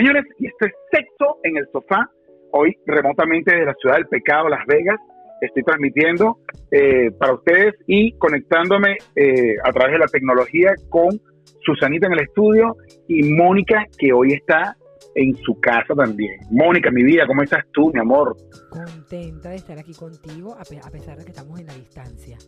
Señores, 0.00 0.24
y 0.38 0.46
esto 0.46 0.64
es 0.64 0.72
Sexo 0.90 1.36
en 1.42 1.58
el 1.58 1.68
Sofá, 1.70 2.10
hoy 2.52 2.74
remotamente 2.86 3.52
desde 3.52 3.66
la 3.66 3.74
ciudad 3.74 3.96
del 3.96 4.06
pecado, 4.06 4.48
Las 4.48 4.64
Vegas. 4.66 4.98
Estoy 5.42 5.62
transmitiendo 5.62 6.38
eh, 6.70 7.10
para 7.18 7.34
ustedes 7.34 7.74
y 7.86 8.12
conectándome 8.12 8.96
eh, 9.14 9.56
a 9.62 9.70
través 9.72 9.92
de 9.92 9.98
la 9.98 10.06
tecnología 10.06 10.72
con 10.88 11.20
Susanita 11.66 12.06
en 12.06 12.14
el 12.14 12.20
estudio 12.20 12.76
y 13.08 13.24
Mónica, 13.24 13.84
que 13.98 14.10
hoy 14.14 14.32
está 14.32 14.74
en 15.16 15.36
su 15.36 15.60
casa 15.60 15.94
también. 15.94 16.40
Mónica, 16.50 16.90
mi 16.90 17.02
vida, 17.02 17.26
¿cómo 17.26 17.42
estás 17.42 17.66
tú, 17.70 17.92
mi 17.92 18.00
amor? 18.00 18.34
Contenta 18.70 19.50
de 19.50 19.56
estar 19.56 19.78
aquí 19.78 19.92
contigo, 19.92 20.56
a, 20.58 20.64
pesar 20.90 21.18
de 21.18 21.24
que 21.26 21.32
estamos 21.32 21.60
en 21.60 21.66
la 21.66 21.74
distancia. 21.74 22.38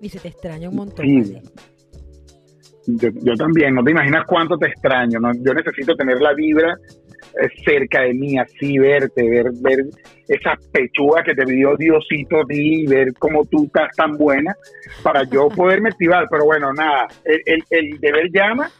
Y 0.00 0.08
se 0.08 0.18
te 0.18 0.26
extraña 0.26 0.68
un 0.68 0.74
montón, 0.74 1.06
yo, 2.86 3.34
también, 3.36 3.74
no 3.74 3.82
te 3.82 3.90
imaginas 3.90 4.24
cuánto 4.26 4.56
te 4.56 4.68
extraño, 4.68 5.18
¿no? 5.18 5.32
Yo 5.34 5.52
necesito 5.54 5.94
tener 5.96 6.20
la 6.20 6.32
vibra 6.34 6.76
eh, 7.40 7.48
cerca 7.64 8.02
de 8.02 8.14
mí, 8.14 8.38
así 8.38 8.78
verte, 8.78 9.28
ver, 9.28 9.46
ver 9.60 9.86
esa 10.28 10.54
pechuga 10.72 11.22
que 11.22 11.34
te 11.34 11.44
dio 11.44 11.76
Diosito 11.76 12.40
a 12.40 12.46
ti, 12.46 12.86
ver 12.86 13.12
cómo 13.18 13.44
tú 13.44 13.64
estás 13.64 13.94
tan 13.96 14.16
buena 14.16 14.54
para 15.02 15.24
yo 15.24 15.48
poderme 15.56 15.88
activar. 15.88 16.26
Pero 16.30 16.44
bueno, 16.44 16.72
nada, 16.72 17.08
el, 17.24 17.64
el, 17.70 17.98
deber 18.00 18.30
llama 18.32 18.70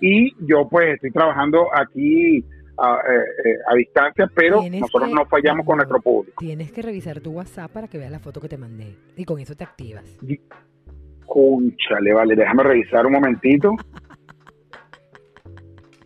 y 0.00 0.32
yo 0.46 0.68
pues 0.68 0.94
estoy 0.94 1.10
trabajando 1.10 1.68
aquí 1.74 2.44
a, 2.78 2.96
eh, 2.96 3.48
eh, 3.48 3.56
a 3.68 3.74
distancia, 3.74 4.30
pero 4.34 4.62
nosotros 4.70 5.10
no 5.10 5.24
fallamos 5.24 5.64
con 5.64 5.76
nuestro 5.76 6.00
público. 6.00 6.36
Tienes 6.38 6.72
que 6.72 6.82
revisar 6.82 7.20
tu 7.20 7.32
WhatsApp 7.32 7.70
para 7.70 7.88
que 7.88 7.96
veas 7.98 8.10
la 8.10 8.18
foto 8.18 8.40
que 8.40 8.48
te 8.48 8.58
mandé 8.58 8.96
y 9.16 9.24
con 9.24 9.40
eso 9.40 9.54
te 9.54 9.64
activas. 9.64 10.04
Cúnchale, 11.26 12.12
vale, 12.12 12.34
déjame 12.34 12.62
revisar 12.62 13.06
un 13.06 13.12
momentito. 13.12 13.74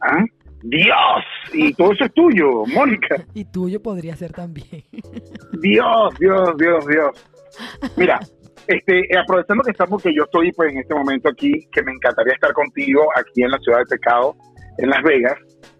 ¿Ah? 0.01 0.25
Dios, 0.63 1.25
y 1.55 1.73
todo 1.75 1.93
eso 1.93 2.05
es 2.05 2.13
tuyo, 2.13 2.65
Mónica. 2.67 3.17
Y 3.35 3.45
tuyo 3.45 3.81
podría 3.81 4.15
ser 4.17 4.33
también. 4.33 4.85
Dios, 5.61 6.15
Dios, 6.19 6.57
Dios, 6.59 6.87
Dios. 6.87 7.31
Mira, 7.97 8.21
este, 8.67 9.09
aprovechando 9.19 9.65
que 9.65 9.71
estamos, 9.71 10.03
que 10.03 10.15
yo 10.15 10.25
estoy 10.25 10.53
pues 10.53 10.73
en 10.73 10.79
este 10.79 10.95
momento 10.95 11.29
aquí, 11.29 11.67
que 11.73 11.83
me 11.83 11.93
encantaría 11.93 12.35
estar 12.35 12.53
contigo 12.53 13.07
aquí 13.17 13.43
en 13.43 13.51
la 13.51 13.59
ciudad 13.59 13.79
del 13.79 13.87
pecado, 13.87 14.37
en 14.79 14.91
Las 14.91 15.03
Vegas. 15.03 15.35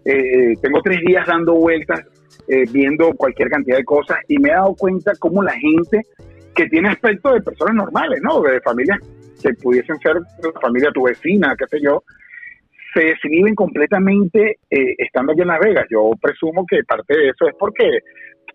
Eh, 0.05 0.53
tengo 0.61 0.81
tres 0.81 0.99
días 1.05 1.27
dando 1.27 1.53
vueltas, 1.55 2.01
eh, 2.47 2.63
viendo 2.71 3.13
cualquier 3.13 3.49
cantidad 3.49 3.77
de 3.77 3.85
cosas 3.85 4.17
y 4.27 4.39
me 4.39 4.49
he 4.49 4.53
dado 4.53 4.75
cuenta 4.75 5.11
cómo 5.19 5.43
la 5.43 5.53
gente 5.53 6.01
que 6.55 6.67
tiene 6.67 6.89
aspecto 6.89 7.33
de 7.33 7.41
personas 7.41 7.75
normales, 7.75 8.19
¿no? 8.23 8.41
De 8.41 8.59
familias 8.61 8.99
que 9.41 9.53
pudiesen 9.53 9.97
ser 9.99 10.15
la 10.15 10.59
familia 10.61 10.91
tu 10.91 11.03
vecina, 11.03 11.55
qué 11.57 11.65
sé 11.67 11.79
yo, 11.81 12.03
se 12.93 13.05
desinhiben 13.05 13.55
completamente 13.55 14.59
eh, 14.69 14.95
estando 14.97 15.31
aquí 15.31 15.41
en 15.41 15.47
Las 15.47 15.59
Vegas. 15.59 15.85
Yo 15.89 16.11
presumo 16.21 16.65
que 16.69 16.83
parte 16.83 17.17
de 17.17 17.29
eso 17.29 17.47
es 17.47 17.55
porque 17.57 17.99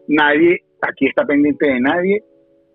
nadie 0.08 0.60
aquí 0.82 1.06
está 1.06 1.24
pendiente 1.24 1.66
de 1.66 1.80
nadie 1.80 2.22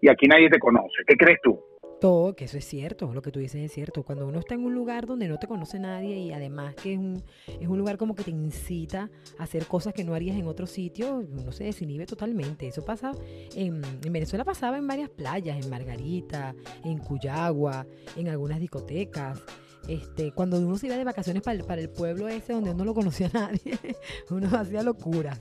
y 0.01 0.09
aquí 0.09 0.27
nadie 0.27 0.49
te 0.49 0.59
conoce. 0.59 1.03
¿Qué 1.05 1.15
crees 1.15 1.39
tú? 1.43 1.59
Todo, 2.01 2.35
que 2.35 2.45
eso 2.45 2.57
es 2.57 2.65
cierto, 2.65 3.13
lo 3.13 3.21
que 3.21 3.31
tú 3.31 3.39
dices 3.39 3.61
es 3.61 3.71
cierto. 3.71 4.01
Cuando 4.01 4.25
uno 4.25 4.39
está 4.39 4.55
en 4.55 4.65
un 4.65 4.73
lugar 4.73 5.05
donde 5.05 5.27
no 5.27 5.37
te 5.37 5.45
conoce 5.45 5.77
nadie 5.77 6.17
y 6.17 6.33
además 6.33 6.73
que 6.73 6.93
es 6.93 6.97
un, 6.97 7.23
es 7.45 7.67
un 7.67 7.77
lugar 7.77 7.97
como 7.97 8.15
que 8.15 8.23
te 8.23 8.31
incita 8.31 9.11
a 9.37 9.43
hacer 9.43 9.67
cosas 9.67 9.93
que 9.93 10.03
no 10.03 10.15
harías 10.15 10.35
en 10.35 10.47
otro 10.47 10.65
sitio, 10.65 11.17
uno 11.17 11.51
se 11.51 11.65
desinhibe 11.65 12.07
totalmente. 12.07 12.67
Eso 12.67 12.83
pasa, 12.83 13.11
en, 13.55 13.83
en 14.03 14.11
Venezuela 14.11 14.43
pasaba 14.43 14.79
en 14.79 14.87
varias 14.87 15.11
playas, 15.11 15.63
en 15.63 15.69
Margarita, 15.69 16.55
en 16.83 16.97
Cuyagua, 16.97 17.85
en 18.17 18.29
algunas 18.29 18.59
discotecas. 18.59 19.39
Este, 19.87 20.31
cuando 20.31 20.57
uno 20.57 20.77
se 20.77 20.87
iba 20.87 20.97
de 20.97 21.03
vacaciones 21.03 21.43
para 21.43 21.59
el, 21.59 21.65
para 21.65 21.81
el 21.81 21.89
pueblo 21.89 22.27
ese 22.27 22.53
donde 22.53 22.71
uno 22.71 22.83
no 22.83 22.95
conocía 22.95 23.27
a 23.27 23.41
nadie, 23.41 23.77
uno 24.31 24.49
hacía 24.57 24.81
locuras. 24.81 25.39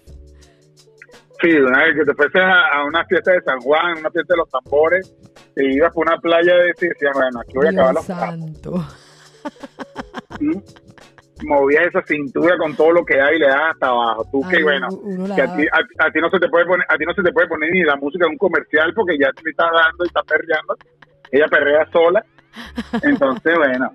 Sí, 1.41 1.57
una 1.57 1.85
vez 1.85 1.95
que 1.95 2.05
te 2.05 2.15
fuese 2.15 2.39
a, 2.39 2.85
una 2.85 3.03
fiesta 3.07 3.33
de 3.33 3.41
San 3.41 3.61
Juan, 3.61 3.99
una 3.99 4.11
fiesta 4.11 4.35
de 4.35 4.37
los 4.37 4.51
tambores, 4.51 5.17
te 5.55 5.65
ibas 5.73 5.93
por 5.93 6.07
una 6.07 6.19
playa 6.19 6.55
de 6.55 6.71
y 6.71 6.89
decías, 6.89 7.13
bueno, 7.15 7.41
aquí 7.41 7.53
voy 7.55 7.67
a 7.67 7.71
acabar 7.71 7.95
los 7.95 8.05
santo. 8.05 8.85
¿Mm? 10.41 10.59
Movías 11.47 11.87
esa 11.87 12.03
cintura 12.03 12.59
con 12.59 12.77
todo 12.77 12.93
lo 12.93 13.05
que 13.05 13.21
hay 13.21 13.37
y 13.37 13.39
le 13.39 13.49
das 13.49 13.73
hasta 13.73 13.87
abajo. 13.87 14.29
Tú 14.31 14.43
que 14.49 14.63
bueno, 14.63 14.89
que 15.35 15.43
a 15.43 15.57
ti, 15.57 15.67
a, 15.99 16.11
ti, 16.11 16.21
no 16.21 16.29
se 16.29 16.39
te 16.39 16.49
puede 16.49 16.67
poner, 16.67 16.87
a 16.89 16.97
ti 16.97 17.05
no 17.07 17.15
se 17.15 17.23
te 17.23 17.33
puede 17.33 17.49
poner 17.49 17.71
ni 17.71 17.83
la 17.83 17.97
música 17.97 18.27
de 18.27 18.31
un 18.31 18.37
comercial 18.37 18.93
porque 18.95 19.17
ya 19.19 19.33
te 19.33 19.49
está 19.49 19.65
dando 19.65 20.05
y 20.05 20.09
está 20.09 20.23
perreando. 20.23 20.77
Ella 21.31 21.47
perrea 21.49 21.89
sola. 21.91 22.25
Entonces, 23.03 23.57
bueno, 23.57 23.91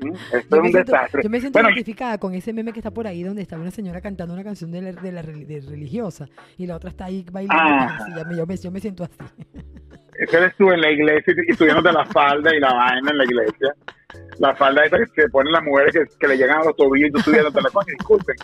esto 0.32 0.56
es 0.56 0.62
un 0.62 0.72
desastre. 0.72 1.22
Yo 1.22 1.30
me 1.30 1.40
siento 1.40 1.60
identificada 1.60 2.18
con 2.18 2.34
ese 2.34 2.52
meme 2.52 2.72
que 2.72 2.80
está 2.80 2.90
por 2.90 3.06
ahí 3.06 3.22
donde 3.22 3.42
está 3.42 3.56
una 3.56 3.70
señora 3.70 4.00
cantando 4.00 4.34
una 4.34 4.44
canción 4.44 4.70
de 4.70 4.82
la, 4.82 4.92
de 4.92 5.12
la 5.12 5.22
religiosa 5.22 6.28
y 6.58 6.66
la 6.66 6.76
otra 6.76 6.90
está 6.90 7.06
ahí 7.06 7.24
bailando. 7.30 7.62
Ah. 7.64 8.06
yo, 8.36 8.46
me, 8.46 8.56
yo 8.56 8.70
me 8.70 8.80
siento 8.80 9.04
así. 9.04 9.16
Ese 10.20 10.36
eres 10.36 10.54
tú 10.56 10.70
en 10.70 10.80
la 10.80 10.90
iglesia 10.90 11.34
y 11.48 11.54
subiéndote 11.54 11.92
la 11.92 12.04
falda 12.04 12.54
y 12.54 12.60
la 12.60 12.72
vaina 12.72 13.10
en 13.10 13.18
la 13.18 13.24
iglesia. 13.24 13.74
La 14.38 14.54
falda 14.54 14.84
esa 14.84 14.98
que 14.98 15.06
se 15.22 15.28
ponen 15.28 15.52
las 15.52 15.62
mujeres 15.62 15.92
que, 15.92 16.04
que 16.18 16.28
le 16.28 16.36
llegan 16.36 16.60
a 16.60 16.64
los 16.64 16.76
tobillos 16.76 17.08
y 17.08 17.12
tú 17.12 17.20
subiéndote 17.20 17.60
la 17.62 17.70
cosa. 17.70 17.86
Disculpen. 17.98 18.36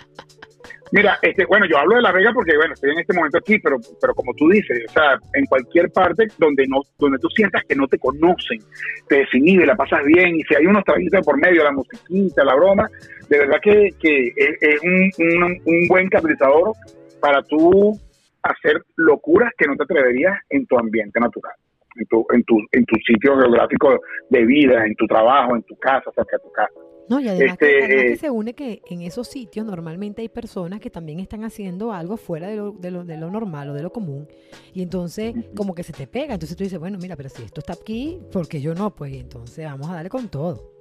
Mira, 0.93 1.19
este, 1.21 1.45
bueno, 1.47 1.67
yo 1.67 1.79
hablo 1.79 1.97
de 1.97 2.03
La 2.03 2.13
Vega 2.13 2.33
porque, 2.33 2.57
bueno, 2.57 2.75
estoy 2.75 2.91
en 2.93 3.01
este 3.01 3.13
momento 3.13 3.39
aquí, 3.39 3.59
pero, 3.59 3.77
pero 4.01 4.15
como 4.15 4.33
tú 4.35 4.49
dices, 4.49 4.85
o 4.89 4.93
sea, 4.93 5.19
en 5.35 5.45
cualquier 5.47 5.91
parte 5.91 6.29
donde 6.39 6.65
no, 6.69 6.81
donde 6.99 7.19
tú 7.19 7.29
sientas 7.31 7.65
que 7.69 7.75
no 7.75 7.89
te 7.89 7.99
conocen, 7.99 8.61
te 9.09 9.17
desinhibe, 9.17 9.67
la 9.67 9.75
pasas 9.75 10.05
bien, 10.05 10.37
y 10.37 10.43
si 10.45 10.55
hay 10.55 10.67
unos 10.67 10.85
traguitos 10.85 11.25
por 11.27 11.39
medio, 11.39 11.65
la 11.65 11.73
musiquita, 11.73 12.45
la 12.45 12.55
broma, 12.55 12.89
de 13.29 13.39
verdad 13.39 13.59
que, 13.61 13.91
que 14.01 14.33
es, 14.37 14.81
un, 14.83 15.61
un, 15.65 15.89
buen 15.89 16.09
catalizador 16.09 16.73
para 17.21 17.43
tú 17.43 17.99
hacer 18.43 18.81
locuras 18.97 19.53
que 19.59 19.67
no 19.67 19.75
te 19.75 19.83
atreverías 19.83 20.39
en 20.51 20.67
tu 20.67 20.79
ambiente 20.79 21.19
natural, 21.19 21.55
en 21.99 22.07
tu, 22.07 22.27
en 22.33 22.45
tu, 22.45 22.59
en 22.73 22.85
tu 22.85 22.97
sitio 23.07 23.37
geográfico 23.37 23.99
de 24.31 24.45
vida, 24.45 24.85
en 24.85 24.95
tu 24.97 25.07
trabajo, 25.07 25.57
en 25.57 25.63
tu 25.63 25.77
casa, 25.77 26.11
cerca 26.15 26.37
de 26.37 26.43
tu 26.43 26.53
casa. 26.53 26.73
No, 27.09 27.21
y 27.21 27.29
además, 27.29 27.57
que, 27.57 27.79
este, 27.79 28.17
se 28.17 28.31
une 28.31 28.55
que 28.55 28.83
en 28.91 29.03
esos 29.03 29.29
sitios 29.29 29.65
normalmente 29.65 30.23
hay 30.23 30.29
personas 30.29 30.81
que 30.81 30.91
también 30.91 31.21
están 31.21 31.45
haciendo 31.45 31.93
algo 31.93 32.17
fuera 32.17 32.49
de 32.49 32.57
lo, 32.57 32.73
de 32.73 32.91
lo, 32.91 33.05
de 33.05 33.17
lo 33.17 33.31
normal 33.31 33.71
o 33.71 33.75
de 33.75 33.83
lo 33.83 33.91
común. 33.91 34.27
Y 34.75 34.83
entonces, 34.83 35.35
como 35.57 35.75
que 35.75 35.85
se 35.85 35.93
te 35.93 36.09
pega. 36.09 36.35
Entonces 36.35 36.57
tú 36.57 36.65
dices, 36.65 36.81
bueno, 36.81 36.99
mira, 37.01 37.15
pero 37.15 37.29
si 37.29 37.45
esto 37.45 37.61
está 37.61 37.75
aquí, 37.75 38.21
¿por 38.33 38.49
qué 38.49 38.61
yo 38.61 38.75
no? 38.75 38.95
Pues 38.95 39.15
entonces 39.15 39.65
vamos 39.65 39.89
a 39.89 39.95
darle 39.95 40.11
con 40.11 40.29
todo. 40.29 40.73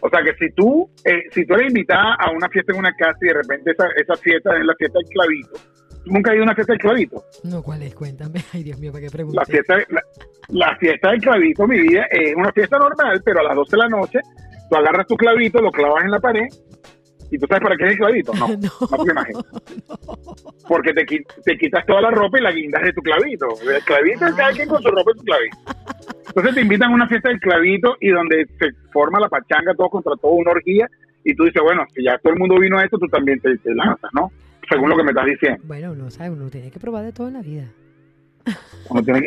O 0.00 0.08
sea 0.08 0.22
que 0.22 0.34
si 0.38 0.52
tú, 0.54 0.90
eh, 1.04 1.24
si 1.32 1.44
tú 1.44 1.54
eres 1.54 1.68
invitada 1.68 2.14
a 2.14 2.30
una 2.30 2.48
fiesta 2.48 2.72
en 2.72 2.78
una 2.78 2.94
casa 2.94 3.18
y 3.20 3.26
de 3.26 3.34
repente 3.34 3.72
esa, 3.72 3.88
esa 3.96 4.14
fiesta 4.16 4.56
es 4.56 4.64
la 4.64 4.74
fiesta 4.76 4.98
del 4.98 5.08
clavito, 5.08 5.52
¿tú 5.52 5.77
nunca 6.06 6.30
has 6.30 6.36
ido 6.36 6.42
a 6.42 6.46
una 6.46 6.54
fiesta 6.54 6.72
del 6.72 6.80
clavito? 6.80 7.24
No, 7.44 7.62
¿cuál 7.62 7.82
es? 7.82 7.94
Cuéntame. 7.94 8.44
Ay, 8.52 8.62
Dios 8.62 8.78
mío, 8.78 8.92
¿para 8.92 9.04
qué 9.04 9.10
preguntas? 9.10 9.48
La 9.48 9.52
fiesta, 9.52 9.76
la, 9.88 10.02
la 10.48 10.76
fiesta 10.76 11.10
del 11.10 11.20
clavito, 11.20 11.66
mi 11.66 11.80
vida, 11.80 12.06
es 12.10 12.34
una 12.34 12.52
fiesta 12.52 12.78
normal, 12.78 13.22
pero 13.24 13.40
a 13.40 13.44
las 13.44 13.56
12 13.56 13.70
de 13.70 13.82
la 13.82 13.88
noche 13.88 14.18
tú 14.70 14.76
agarras 14.76 15.06
tu 15.06 15.16
clavito, 15.16 15.60
lo 15.60 15.70
clavas 15.70 16.04
en 16.04 16.10
la 16.10 16.20
pared 16.20 16.46
y 17.30 17.38
tú 17.38 17.46
sabes 17.46 17.62
para 17.62 17.76
qué 17.76 17.84
es 17.84 17.92
el 17.92 17.98
clavito. 17.98 18.32
No, 18.34 18.48
no, 18.48 18.56
no 18.56 19.04
te 19.04 19.10
imaginas. 19.10 19.44
Porque 20.68 20.92
te, 20.92 21.04
te, 21.04 21.58
quitas 21.58 21.84
toda 21.86 22.02
la 22.02 22.10
ropa 22.10 22.38
y 22.38 22.42
la 22.42 22.52
guindas 22.52 22.82
de 22.82 22.92
tu 22.92 23.02
clavito. 23.02 23.46
El 23.62 23.82
clavito 23.84 24.26
es 24.26 24.34
cada 24.34 24.52
quien 24.52 24.68
con 24.68 24.82
su 24.82 24.90
ropa 24.90 25.10
y 25.14 25.18
su 25.18 25.24
clavito. 25.24 25.58
Entonces 26.28 26.54
te 26.54 26.60
invitan 26.60 26.90
a 26.90 26.94
una 26.94 27.08
fiesta 27.08 27.28
del 27.30 27.40
clavito 27.40 27.96
y 28.00 28.10
donde 28.10 28.46
se 28.58 28.68
forma 28.92 29.20
la 29.20 29.28
pachanga, 29.28 29.74
todo 29.74 29.88
contra 29.88 30.12
todo, 30.20 30.32
una 30.32 30.52
orgía. 30.52 30.88
Y 31.24 31.34
tú 31.34 31.44
dices, 31.44 31.62
bueno, 31.62 31.84
si 31.94 32.04
ya 32.04 32.18
todo 32.18 32.32
el 32.32 32.38
mundo 32.38 32.58
vino 32.58 32.78
a 32.78 32.84
esto, 32.84 32.98
tú 32.98 33.06
también 33.08 33.40
te, 33.40 33.58
lanzas, 33.74 34.10
¿no? 34.12 34.30
Según 34.68 34.90
lo 34.90 34.96
que 34.96 35.04
me 35.04 35.10
estás 35.10 35.26
diciendo. 35.26 35.62
Bueno, 35.64 35.94
no 35.94 36.10
sabes, 36.10 36.32
uno 36.32 36.50
tiene 36.50 36.70
que 36.70 36.78
probar 36.78 37.04
de 37.04 37.12
todo 37.12 37.28
en 37.28 37.34
la 37.34 37.42
vida. 37.42 37.64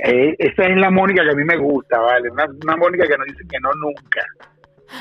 Eh, 0.04 0.36
esa 0.40 0.66
es 0.66 0.78
la 0.78 0.90
Mónica 0.90 1.24
que 1.24 1.32
a 1.32 1.36
mí 1.36 1.44
me 1.44 1.58
gusta, 1.58 2.00
¿vale? 2.00 2.30
Una, 2.30 2.46
una 2.46 2.78
Mónica 2.78 3.06
que 3.08 3.18
no 3.18 3.24
dice 3.26 3.44
que 3.50 3.60
no 3.60 3.72
nunca. 3.74 4.22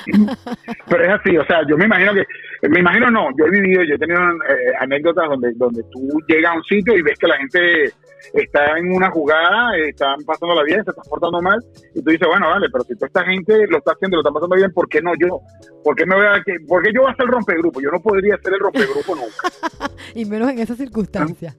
Pero 0.89 1.05
es 1.05 1.21
así, 1.21 1.37
o 1.37 1.45
sea, 1.47 1.67
yo 1.67 1.77
me 1.77 1.87
imagino 1.87 2.13
que, 2.15 2.25
me 2.69 2.81
imagino 2.81 3.11
no, 3.11 3.29
yo 3.37 3.47
he 3.47 3.51
vivido, 3.51 3.83
yo 3.83 3.95
he 3.95 3.99
tenido 3.99 4.21
eh, 4.21 4.73
anécdotas 4.79 5.29
donde, 5.29 5.53
donde 5.57 5.83
tú 5.91 6.09
llegas 6.29 6.53
a 6.53 6.57
un 6.57 6.65
sitio 6.65 6.97
y 6.97 7.03
ves 7.03 7.19
que 7.19 7.27
la 7.27 7.39
gente 7.39 7.93
está 8.33 8.79
en 8.79 8.93
una 8.93 9.11
jugada, 9.11 9.77
están 9.77 10.23
pasando 10.25 10.55
la 10.55 10.65
bien, 10.65 10.85
se 10.85 10.91
están 10.91 11.05
portando 11.09 11.41
mal, 11.41 11.59
y 11.95 12.03
tú 12.03 12.11
dices, 12.11 12.27
bueno, 12.29 12.49
vale, 12.49 12.69
pero 12.71 12.85
si 12.85 12.95
toda 12.95 13.07
esta 13.07 13.25
gente 13.25 13.67
lo 13.67 13.79
está 13.79 13.93
haciendo, 13.93 14.17
lo 14.17 14.23
está 14.23 14.33
pasando 14.33 14.57
bien, 14.57 14.73
¿por 14.73 14.89
qué 14.89 15.01
no 15.01 15.13
yo? 15.19 15.41
¿Por 15.85 15.97
qué, 15.97 16.07
me 16.07 16.17
voy 16.17 16.27
a, 16.27 16.43
¿por 16.67 16.83
qué 16.83 16.91
yo 16.93 17.03
voy 17.03 17.11
a 17.13 17.17
ser 17.17 17.27
el 17.27 17.33
rompegrupo? 17.33 17.81
Yo 17.81 17.91
no 17.91 18.01
podría 18.01 18.37
ser 18.39 18.55
el 18.55 18.61
rompegrupo 18.61 19.15
nunca. 19.15 19.95
y 20.15 20.25
menos 20.25 20.51
en 20.51 20.59
esas 20.59 20.77
circunstancias. 20.77 21.57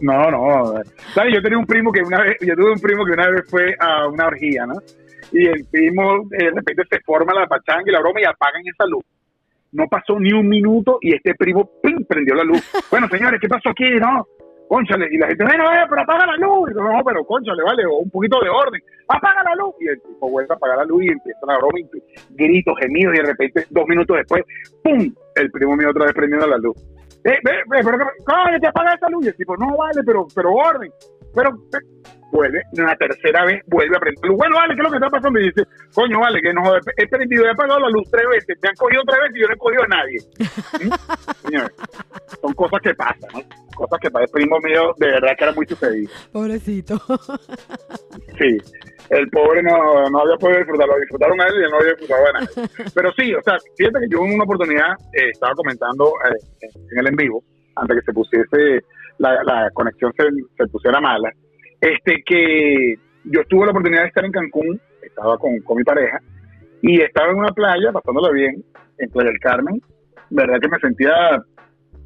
No, 0.00 0.30
no. 0.30 0.74
¿Sabes? 1.14 1.34
Yo 1.34 1.42
tenía 1.42 1.58
un 1.58 1.66
primo 1.66 1.92
que 1.92 2.02
una 2.02 2.22
vez, 2.22 2.36
yo 2.40 2.54
tuve 2.54 2.72
un 2.72 2.80
primo 2.80 3.04
que 3.04 3.12
una 3.12 3.30
vez 3.30 3.44
fue 3.48 3.74
a 3.78 4.08
una 4.08 4.26
orgía, 4.26 4.66
¿no? 4.66 4.74
y 5.32 5.46
el 5.46 5.64
primo 5.66 6.28
eh, 6.32 6.44
de 6.44 6.50
repente 6.50 6.82
se 6.90 7.00
forma 7.00 7.32
la 7.34 7.46
pachanga 7.46 7.84
y 7.86 7.92
la 7.92 8.00
broma 8.00 8.20
y 8.20 8.24
apagan 8.24 8.62
esa 8.64 8.86
luz. 8.86 9.04
No 9.72 9.86
pasó 9.86 10.18
ni 10.18 10.32
un 10.32 10.48
minuto 10.48 10.98
y 11.00 11.14
este 11.14 11.34
primo 11.34 11.70
¡pim! 11.82 12.04
prendió 12.04 12.34
la 12.34 12.44
luz. 12.44 12.62
Bueno, 12.90 13.08
señores, 13.08 13.40
¿qué 13.40 13.48
pasó 13.48 13.70
aquí? 13.70 13.84
No, 14.00 14.26
conchale. 14.70 15.08
Y 15.10 15.18
la 15.18 15.26
gente, 15.26 15.44
bueno, 15.44 15.64
pero 15.90 16.02
apaga 16.02 16.26
la 16.26 16.36
luz. 16.36 16.70
Y 16.70 16.74
no, 16.74 17.02
pero 17.04 17.24
conchale, 17.24 17.62
vale, 17.62 17.84
o 17.86 17.98
un 17.98 18.10
poquito 18.10 18.38
de 18.40 18.48
orden. 18.48 18.80
Apaga 19.08 19.42
la 19.42 19.54
luz. 19.56 19.74
Y 19.80 19.88
el 19.88 20.00
tipo 20.00 20.30
vuelve 20.30 20.54
a 20.54 20.56
apagar 20.56 20.78
la 20.78 20.84
luz 20.84 21.02
y 21.04 21.08
empieza 21.08 21.40
la 21.46 21.58
broma, 21.58 21.78
gritos, 22.30 22.78
gemidos, 22.78 23.14
y 23.14 23.18
de 23.18 23.24
repente, 23.24 23.66
dos 23.70 23.84
minutos 23.88 24.16
después, 24.16 24.44
¡pum! 24.84 25.12
El 25.34 25.50
primo 25.50 25.76
mío 25.76 25.90
otra 25.90 26.04
vez 26.04 26.14
prendiendo 26.14 26.46
la 26.46 26.58
luz. 26.58 26.76
eh, 27.24 27.38
ve, 27.42 27.52
ve, 27.68 27.80
pero 27.84 27.98
te 28.60 28.66
apaga 28.68 28.94
esa 28.94 29.08
luz. 29.10 29.26
Y 29.26 29.28
el 29.28 29.36
tipo, 29.36 29.56
no 29.56 29.76
vale, 29.76 30.02
pero, 30.06 30.26
pero 30.34 30.52
orden. 30.52 30.92
Pero, 31.34 31.50
vuelve, 32.32 32.62
una 32.72 32.94
tercera 32.96 33.44
vez 33.44 33.62
vuelve 33.66 33.96
a 33.96 34.00
prender. 34.00 34.30
Bueno, 34.30 34.56
vale, 34.56 34.74
¿qué 34.74 34.80
es 34.80 34.84
lo 34.84 34.90
que 34.90 34.96
está 34.96 35.10
pasando? 35.10 35.40
Y 35.40 35.44
dice, 35.46 35.62
coño, 35.94 36.20
vale, 36.20 36.40
que 36.40 36.52
no 36.52 36.62
he 36.76 37.06
prendido, 37.08 37.44
he 37.44 37.50
apagado 37.50 37.80
la 37.80 37.88
luz 37.88 38.08
tres 38.10 38.26
veces, 38.28 38.60
te 38.60 38.68
han 38.68 38.74
cogido 38.74 39.02
tres 39.06 39.18
veces 39.20 39.36
y 39.36 39.40
yo 39.40 39.48
no 39.48 39.54
he 39.54 39.58
cogido 39.58 39.82
a 39.82 39.88
nadie. 39.88 40.18
¿Mm? 41.50 42.40
son 42.40 42.54
cosas 42.54 42.80
que 42.82 42.94
pasan, 42.94 43.30
¿no? 43.34 43.40
Cosas 43.80 43.98
que 43.98 44.10
para 44.10 44.26
el 44.26 44.30
primo 44.30 44.58
mío 44.60 44.92
de 44.98 45.06
verdad 45.06 45.34
que 45.38 45.44
era 45.44 45.54
muy 45.54 45.64
sucedido. 45.64 46.12
Pobrecito. 46.32 46.96
sí, 48.38 48.58
el 49.08 49.26
pobre 49.30 49.62
no, 49.62 50.10
no 50.10 50.20
había 50.20 50.36
podido 50.36 50.58
disfrutarlo, 50.58 51.00
disfrutaron 51.00 51.40
a 51.40 51.46
él 51.46 51.54
y 51.54 51.64
él 51.64 51.70
no 51.70 51.76
había 51.78 51.94
disfrutado 51.94 52.26
a 52.26 52.32
nadie. 52.32 52.48
Pero 52.94 53.10
sí, 53.12 53.34
o 53.34 53.42
sea, 53.42 53.56
fíjate 53.78 54.00
que 54.00 54.08
yo 54.10 54.18
en 54.22 54.34
una 54.34 54.44
oportunidad 54.44 54.92
eh, 55.14 55.30
estaba 55.32 55.54
comentando 55.54 56.12
eh, 56.28 56.68
en 56.92 56.98
el 56.98 57.08
en 57.08 57.16
vivo, 57.16 57.42
antes 57.74 58.00
que 58.00 58.04
se 58.04 58.12
pusiese, 58.12 58.84
la, 59.16 59.42
la 59.44 59.70
conexión 59.72 60.12
se, 60.12 60.24
se 60.58 60.66
pusiera 60.70 61.00
mala, 61.00 61.32
este 61.80 62.22
que 62.26 62.96
yo 63.24 63.40
tuve 63.48 63.64
la 63.64 63.70
oportunidad 63.70 64.02
de 64.02 64.08
estar 64.08 64.26
en 64.26 64.32
Cancún, 64.32 64.78
estaba 65.00 65.38
con, 65.38 65.58
con 65.60 65.78
mi 65.78 65.84
pareja, 65.84 66.20
y 66.82 67.00
estaba 67.00 67.32
en 67.32 67.38
una 67.38 67.52
playa, 67.52 67.92
pasándola 67.92 68.30
bien, 68.30 68.62
en 68.98 69.10
Playa 69.10 69.30
del 69.30 69.40
Carmen, 69.40 69.80
verdad 70.30 70.60
que 70.60 70.68
me 70.68 70.78
sentía 70.78 71.42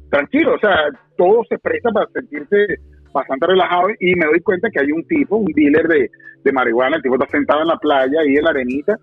tranquilo, 0.09 0.55
o 0.55 0.59
sea, 0.59 0.89
todo 1.17 1.43
se 1.49 1.57
presta 1.59 1.89
para 1.91 2.07
sentirse 2.11 2.79
bastante 3.13 3.47
relajado 3.47 3.87
y 3.99 4.15
me 4.15 4.25
doy 4.25 4.41
cuenta 4.41 4.69
que 4.69 4.81
hay 4.81 4.91
un 4.91 5.05
tipo, 5.07 5.37
un 5.37 5.51
dealer 5.53 5.87
de, 5.87 6.11
de 6.43 6.51
marihuana, 6.51 6.97
el 6.97 7.01
tipo 7.01 7.15
está 7.15 7.27
sentado 7.29 7.61
en 7.61 7.67
la 7.69 7.77
playa 7.77 8.19
ahí 8.21 8.35
en 8.35 8.43
la 8.43 8.49
arenita 8.49 8.95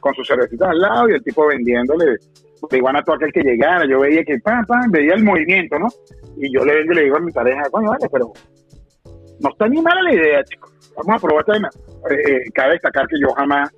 con 0.00 0.14
sus 0.14 0.26
cervecitas 0.26 0.68
al 0.68 0.80
lado 0.80 1.08
y 1.08 1.12
el 1.12 1.22
tipo 1.22 1.46
vendiéndole 1.46 2.16
marihuana 2.62 3.00
a 3.00 3.02
todo 3.02 3.16
aquel 3.16 3.32
que 3.32 3.42
llegara. 3.42 3.86
Yo 3.86 4.00
veía 4.00 4.24
que, 4.24 4.38
pam, 4.38 4.64
pam, 4.66 4.90
veía 4.90 5.14
el 5.14 5.24
movimiento, 5.24 5.78
¿no? 5.78 5.88
Y 6.36 6.52
yo 6.52 6.64
le, 6.64 6.84
le 6.84 7.04
digo 7.04 7.16
a 7.16 7.20
mi 7.20 7.32
pareja, 7.32 7.62
coño, 7.70 7.90
vale, 7.90 8.06
pero 8.10 8.32
no 9.40 9.50
está 9.50 9.68
ni 9.68 9.80
mala 9.80 10.02
la 10.02 10.14
idea, 10.14 10.44
chicos. 10.44 10.70
Vamos 10.96 11.16
a 11.16 11.26
probar 11.26 11.44
esta 11.46 11.68
eh, 12.10 12.22
eh, 12.26 12.50
cabe 12.52 12.74
destacar 12.74 13.06
que 13.06 13.18
yo 13.20 13.28
jamás 13.34 13.70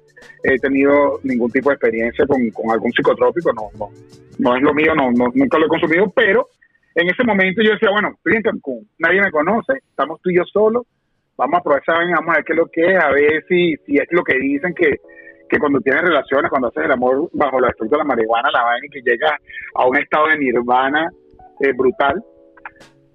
he 0.42 0.58
tenido 0.58 1.20
ningún 1.22 1.50
tipo 1.50 1.70
de 1.70 1.74
experiencia 1.74 2.26
con, 2.26 2.50
con 2.50 2.70
algún 2.70 2.92
psicotrópico, 2.92 3.52
no, 3.52 3.70
no, 3.78 3.90
no 4.38 4.56
es 4.56 4.62
lo 4.62 4.74
mío, 4.74 4.94
no, 4.94 5.10
no, 5.12 5.26
nunca 5.34 5.58
lo 5.58 5.66
he 5.66 5.68
consumido, 5.68 6.10
pero 6.14 6.48
en 6.94 7.08
ese 7.08 7.24
momento 7.24 7.62
yo 7.62 7.72
decía, 7.72 7.90
bueno, 7.90 8.10
estoy 8.16 8.36
en 8.36 8.42
Cancún, 8.42 8.88
nadie 8.98 9.20
me 9.20 9.30
conoce, 9.30 9.74
estamos 9.88 10.20
tú 10.22 10.30
y 10.30 10.36
yo 10.36 10.44
solos, 10.44 10.86
vamos 11.36 11.58
a 11.58 11.62
probar 11.62 11.82
esa 11.82 11.94
vamos 11.94 12.30
a 12.30 12.36
ver 12.36 12.44
qué 12.44 12.52
es 12.52 12.58
lo 12.58 12.66
que 12.66 12.94
es, 12.94 13.02
a 13.02 13.10
ver 13.10 13.44
si, 13.48 13.76
si 13.84 13.96
es 13.96 14.06
lo 14.10 14.22
que 14.22 14.38
dicen 14.38 14.74
que, 14.74 15.00
que 15.48 15.58
cuando 15.58 15.80
tienes 15.80 16.02
relaciones, 16.02 16.50
cuando 16.50 16.68
haces 16.68 16.84
el 16.84 16.92
amor 16.92 17.28
bajo 17.32 17.60
la 17.60 17.68
efecto 17.68 17.96
de 17.96 17.98
la 17.98 18.04
marihuana, 18.04 18.50
la 18.50 18.64
vaina 18.64 18.86
y 18.86 18.90
que 18.90 19.02
llega 19.02 19.36
a 19.74 19.86
un 19.86 19.96
estado 19.96 20.28
de 20.28 20.38
nirvana 20.38 21.08
eh, 21.60 21.72
brutal. 21.72 22.22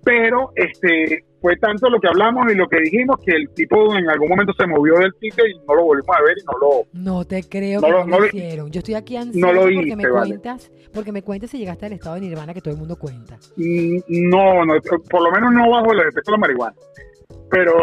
Pero 0.04 0.52
este 0.56 1.24
fue 1.42 1.56
tanto 1.58 1.90
lo 1.90 2.00
que 2.00 2.08
hablamos 2.08 2.52
y 2.52 2.56
lo 2.56 2.68
que 2.68 2.80
dijimos 2.82 3.18
que 3.26 3.32
el 3.32 3.50
tipo 3.52 3.96
en 3.96 4.10
algún 4.10 4.30
momento 4.30 4.54
se 4.54 4.68
movió 4.68 4.96
del 4.96 5.14
sitio 5.20 5.46
y 5.48 5.58
no 5.68 5.76
lo 5.76 5.86
volvimos 5.86 6.16
a 6.16 6.22
ver 6.24 6.38
y 6.38 6.44
no 6.46 6.58
lo 6.60 6.88
no 6.94 7.26
te 7.26 7.44
creo 7.44 7.82
que 7.82 7.90
lo, 7.90 8.26
hicieron. 8.26 8.72
Yo 8.72 8.80
estoy 8.80 8.96
aquí 8.96 9.16
ansioso 9.16 9.54
no 9.54 9.62
porque 9.62 9.96
me 9.96 10.10
cuentas 10.10 10.72
porque 10.94 11.12
me 11.12 11.24
cuentes 11.24 11.52
si 11.52 11.58
llegaste 11.58 11.86
al 11.86 11.94
estado 11.94 12.16
de 12.16 12.22
nirvana 12.22 12.54
que 12.54 12.62
todo 12.62 12.74
el 12.74 12.80
mundo 12.80 12.98
cuenta. 12.98 13.38
Mm, 13.56 14.00
no 14.08 14.66
no 14.66 14.74
por 15.10 15.22
lo 15.22 15.32
menos 15.32 15.54
no 15.54 15.70
bajo 15.70 15.94
el 15.94 16.00
efecto 16.00 16.32
de 16.32 16.38
la 16.38 16.38
marihuana. 16.38 16.76
Pero 17.50 17.74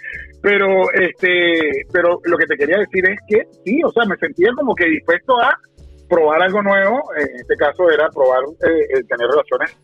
pero 0.42 0.92
este 0.92 1.86
pero 1.92 2.20
lo 2.24 2.36
que 2.36 2.46
te 2.46 2.56
quería 2.56 2.78
decir 2.78 3.08
es 3.08 3.18
que 3.28 3.48
sí 3.64 3.80
o 3.82 3.90
sea 3.90 4.04
me 4.04 4.16
sentía 4.16 4.50
como 4.54 4.74
que 4.74 4.86
dispuesto 4.86 5.40
a 5.40 5.58
probar 6.08 6.42
algo 6.42 6.62
nuevo. 6.62 7.02
En 7.16 7.36
este 7.36 7.56
caso 7.56 7.90
era 7.90 8.08
probar 8.10 8.44
eh, 8.60 9.02
tener 9.08 9.28
relaciones 9.28 9.76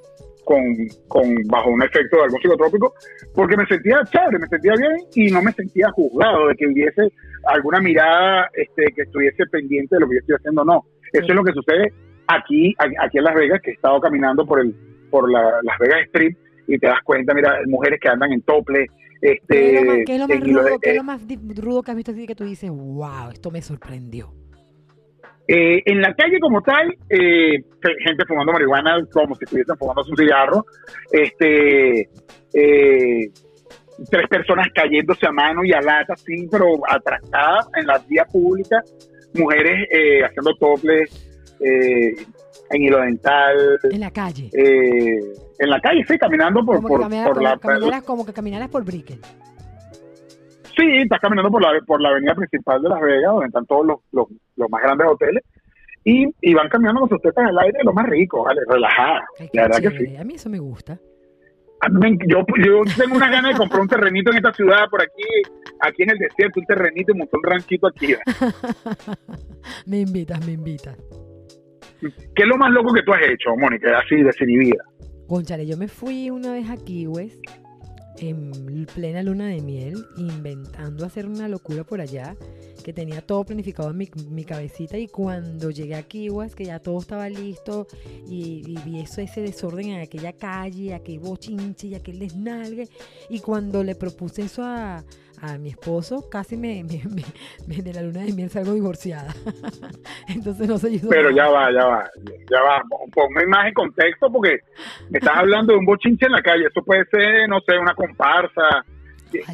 con, 0.45 0.63
con, 1.09 1.35
bajo 1.47 1.71
un 1.71 1.83
efecto 1.83 2.17
de 2.17 2.25
algún 2.25 2.41
psicotrópico, 2.41 2.95
porque 3.35 3.57
me 3.57 3.67
sentía 3.67 4.03
chévere, 4.11 4.39
me 4.39 4.49
sentía 4.49 4.73
bien 4.77 4.97
y 5.15 5.31
no 5.31 5.43
me 5.43 5.53
sentía 5.53 5.91
juzgado 5.91 6.49
de 6.49 6.55
que 6.57 6.67
hubiese 6.67 7.13
alguna 7.47 7.81
mirada 7.81 8.49
este, 8.55 8.85
que 8.95 9.03
estuviese 9.03 9.47
pendiente 9.47 9.97
de 9.97 10.01
lo 10.01 10.09
que 10.09 10.15
yo 10.17 10.21
estoy 10.21 10.37
haciendo. 10.37 10.65
No, 10.65 10.85
eso 11.13 11.27
es 11.27 11.35
lo 11.35 11.45
que 11.45 11.53
sucede 11.53 11.93
aquí, 12.27 12.75
aquí 12.79 13.19
en 13.19 13.25
Las 13.25 13.35
Vegas, 13.35 13.61
que 13.63 13.71
he 13.71 13.75
estado 13.75 14.01
caminando 14.01 14.47
por 14.47 14.61
el 14.61 14.75
por 15.13 15.31
la, 15.31 15.61
Las 15.63 15.79
Vegas 15.79 16.01
Street 16.07 16.37
y 16.67 16.79
te 16.79 16.87
das 16.87 17.01
cuenta, 17.05 17.35
mira, 17.35 17.59
mujeres 17.67 18.01
que 18.01 18.09
andan 18.09 18.33
en 18.33 18.41
tople. 18.43 18.87
Este, 19.21 20.05
¿Qué 20.05 20.15
es 20.15 20.19
lo 20.19 20.27
más, 20.27 20.41
rudo, 20.41 20.79
¿qué 20.81 20.91
es 20.91 20.97
lo 20.97 21.05
más 21.05 21.21
rudo 21.57 21.83
que 21.83 21.91
has 21.93 21.97
visto 21.97 22.11
así 22.11 22.27
que 22.27 22.35
tú 22.35 22.45
dices, 22.45 22.71
wow, 22.71 23.31
esto 23.31 23.51
me 23.53 23.63
sorprendió? 23.63 24.33
Eh, 25.49 25.83
en 25.87 26.01
la 26.01 26.15
calle 26.15 26.39
como 26.41 26.63
tal, 26.63 26.95
eh, 27.09 27.65
gente 28.05 28.25
fumando 28.27 28.53
marihuana 28.53 29.05
como 29.13 29.35
si 29.35 29.45
estuviesen 29.45 29.77
fumando 29.77 30.03
un 30.09 30.17
cigarro, 30.17 30.65
este, 31.11 32.09
eh, 32.55 33.31
tres 34.09 34.29
personas 34.29 34.69
cayéndose 34.73 35.27
a 35.27 35.33
mano 35.33 35.65
y 35.65 35.73
a 35.73 35.81
lata, 35.81 36.15
sí, 36.17 36.49
pero 36.51 36.67
atracadas 36.89 37.69
en 37.77 37.87
la 37.87 37.99
vía 38.09 38.25
pública, 38.25 38.83
mujeres 39.35 39.89
haciendo 40.25 40.55
toples 40.55 41.11
en 41.61 42.83
hilo 42.83 43.01
dental. 43.01 43.79
En 43.91 44.01
la 44.01 44.11
calle. 44.11 44.49
en 44.53 45.71
la 45.71 45.81
calle, 45.81 46.05
sí, 46.07 46.19
caminando 46.19 46.65
por, 46.65 46.81
por, 46.83 47.11
la... 47.11 48.03
como 48.03 48.25
que 48.25 48.33
caminaras 48.33 48.69
por 48.69 48.85
Brickell. 48.85 49.21
Sí, 50.77 50.85
estás 51.03 51.21
caminando 51.21 51.51
por 51.51 51.63
la, 51.63 51.81
por 51.87 52.01
la 52.01 52.11
avenida 52.11 52.35
principal 52.35 52.83
de 52.83 52.89
Las 52.89 53.01
Vegas, 53.01 53.33
donde 53.33 53.47
están 53.47 53.67
todos 53.67 53.87
los, 53.87 53.99
los, 54.13 54.71
más 54.71 54.83
grandes 54.83 55.07
hoteles, 55.09 55.43
y, 56.05 56.27
y, 56.41 56.55
van 56.55 56.69
caminando 56.69 57.01
con 57.01 57.11
sus 57.11 57.21
tetas 57.21 57.47
al 57.47 57.59
aire, 57.59 57.79
lo 57.85 57.93
más 57.93 58.07
rico, 58.07 58.45
¿vale? 58.45 58.61
Relajada. 58.69 59.25
la 59.53 59.63
verdad 59.63 59.81
que 59.81 59.99
sí. 59.99 60.17
A 60.17 60.25
mí 60.25 60.35
eso 60.35 60.51
me 60.51 60.59
gusta. 60.59 60.99
yo, 62.27 62.45
yo 62.65 62.83
tengo 62.97 63.17
una 63.17 63.31
gana 63.31 63.49
de 63.51 63.55
comprar 63.55 63.83
un 63.83 63.89
terrenito 63.89 64.31
en 64.31 64.39
esta 64.39 64.53
ciudad, 64.53 64.89
por 64.91 65.03
aquí, 65.03 65.23
aquí 65.81 66.03
en 66.03 66.11
el 66.11 66.19
desierto, 66.19 66.61
un 66.61 66.67
terrenito 66.67 67.13
y 67.13 67.19
montar 67.19 67.39
un 67.39 67.51
ranchito 67.51 67.87
aquí. 67.87 68.15
me 69.87 70.01
invitas, 70.01 70.45
me 70.45 70.53
invitas. 70.53 70.97
¿Qué 72.01 72.43
es 72.43 72.49
lo 72.49 72.57
más 72.57 72.71
loco 72.73 72.93
que 72.93 73.03
tú 73.03 73.13
has 73.13 73.23
hecho, 73.23 73.55
Mónica, 73.57 73.99
así 73.99 74.23
desinhibida? 74.23 74.85
Conchale, 75.29 75.67
yo 75.67 75.77
me 75.77 75.87
fui 75.87 76.31
una 76.31 76.53
vez 76.53 76.69
aquí, 76.69 77.07
Wes, 77.07 77.39
en 78.19 78.87
plena 78.95 79.23
luna 79.23 79.49
de 79.49 79.61
miel, 79.61 80.07
inventando 80.17 81.05
hacer 81.05 81.27
una 81.27 81.49
locura 81.49 81.85
por 81.85 82.01
allá, 82.01 82.37
que 82.83 82.93
tenía 82.93 83.23
todo 83.23 83.45
planificado 83.45 83.91
en 83.91 83.97
mi, 83.97 84.11
mi 84.31 84.45
cabecita 84.45 84.99
y 84.99 85.09
cuando 85.09 85.71
llegué 85.71 85.95
aquí, 85.95 86.29
es 86.45 86.55
que 86.55 86.65
ya 86.65 86.79
todo 86.79 86.99
estaba 86.99 87.29
listo 87.29 87.87
y, 88.29 88.77
vi 88.85 89.01
eso, 89.01 89.21
ese 89.21 89.41
desorden 89.41 89.91
en 89.91 90.01
aquella 90.01 90.33
calle, 90.33 90.95
aquel 90.95 91.21
bochinche 91.21 91.89
y 91.89 91.95
aquel 91.95 92.19
desnalgue 92.19 92.89
y 93.31 93.41
cuando 93.41 93.85
le 93.85 93.95
propuse 93.95 94.43
eso 94.43 94.63
a, 94.65 95.05
a 95.43 95.59
mi 95.59 95.71
esposo, 95.71 96.29
casi 96.31 96.57
me, 96.57 96.85
me, 97.67 97.77
de 97.77 97.93
la 97.93 98.03
luna 98.03 98.23
de 98.23 98.33
miel 98.33 98.49
salgo 98.49 98.73
divorciada. 98.73 99.35
Entonces 100.29 100.69
no 100.69 100.79
sé. 100.79 101.01
Pero 101.09 101.31
ya 101.31 101.49
va, 101.49 101.71
ya 101.73 101.85
va, 101.85 102.11
ya 102.49 102.63
va. 102.63 102.83
Ponme 103.13 103.47
más 103.47 103.67
en 103.67 103.75
contexto 103.75 104.31
porque 104.33 104.61
me 105.11 105.19
estás 105.19 105.37
hablando 105.37 105.73
de 105.73 105.81
un 105.81 105.85
bochinche 105.85 106.27
en 106.27 106.33
la 106.33 106.43
calle. 106.43 106.67
Esto 106.67 106.83
puede 106.83 107.05
ser, 107.07 107.49
no 107.49 107.61
sé, 107.67 107.77
una 107.77 107.95
comparsa. 107.95 108.85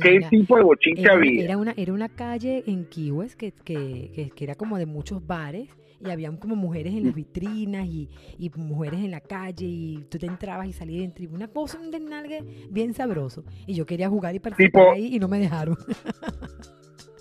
¿Qué, 0.03 0.21
tipo 0.29 0.57
de 0.57 0.63
bochinche 0.63 1.11
había? 1.11 1.45
Era 1.45 1.57
una, 1.57 1.73
era 1.77 1.93
una 1.93 2.09
calle 2.09 2.65
en 2.67 2.85
Kiwes 2.85 3.37
que, 3.37 3.53
que, 3.53 4.31
que 4.35 4.45
era 4.45 4.57
como 4.57 4.77
de 4.77 4.87
muchos 4.87 5.25
bares 5.27 5.69
y 6.01 6.11
habían 6.11 6.37
como 6.37 6.57
mujeres 6.57 6.95
en 6.95 7.07
las 7.07 7.15
vitrinas 7.15 7.87
y, 7.87 8.09
y 8.39 8.51
mujeres 8.57 9.01
en 9.01 9.11
la 9.11 9.21
calle 9.21 9.67
y 9.67 10.05
tú 10.11 10.19
te 10.19 10.27
entrabas 10.27 10.67
y 10.67 10.73
salías 10.73 11.15
de 11.15 11.27
una 11.29 11.49
cosa, 11.49 11.79
un 11.79 11.91
desnalgue 11.91 12.45
bien 12.71 12.95
sabroso. 12.95 13.45
Y 13.67 13.75
yo 13.75 13.87
quería 13.87 14.09
jugar 14.09 14.35
y 14.35 14.39
participar 14.39 14.95
ahí 14.95 15.15
y 15.15 15.19
no 15.19 15.29
me 15.29 15.39
dejaron. 15.39 15.77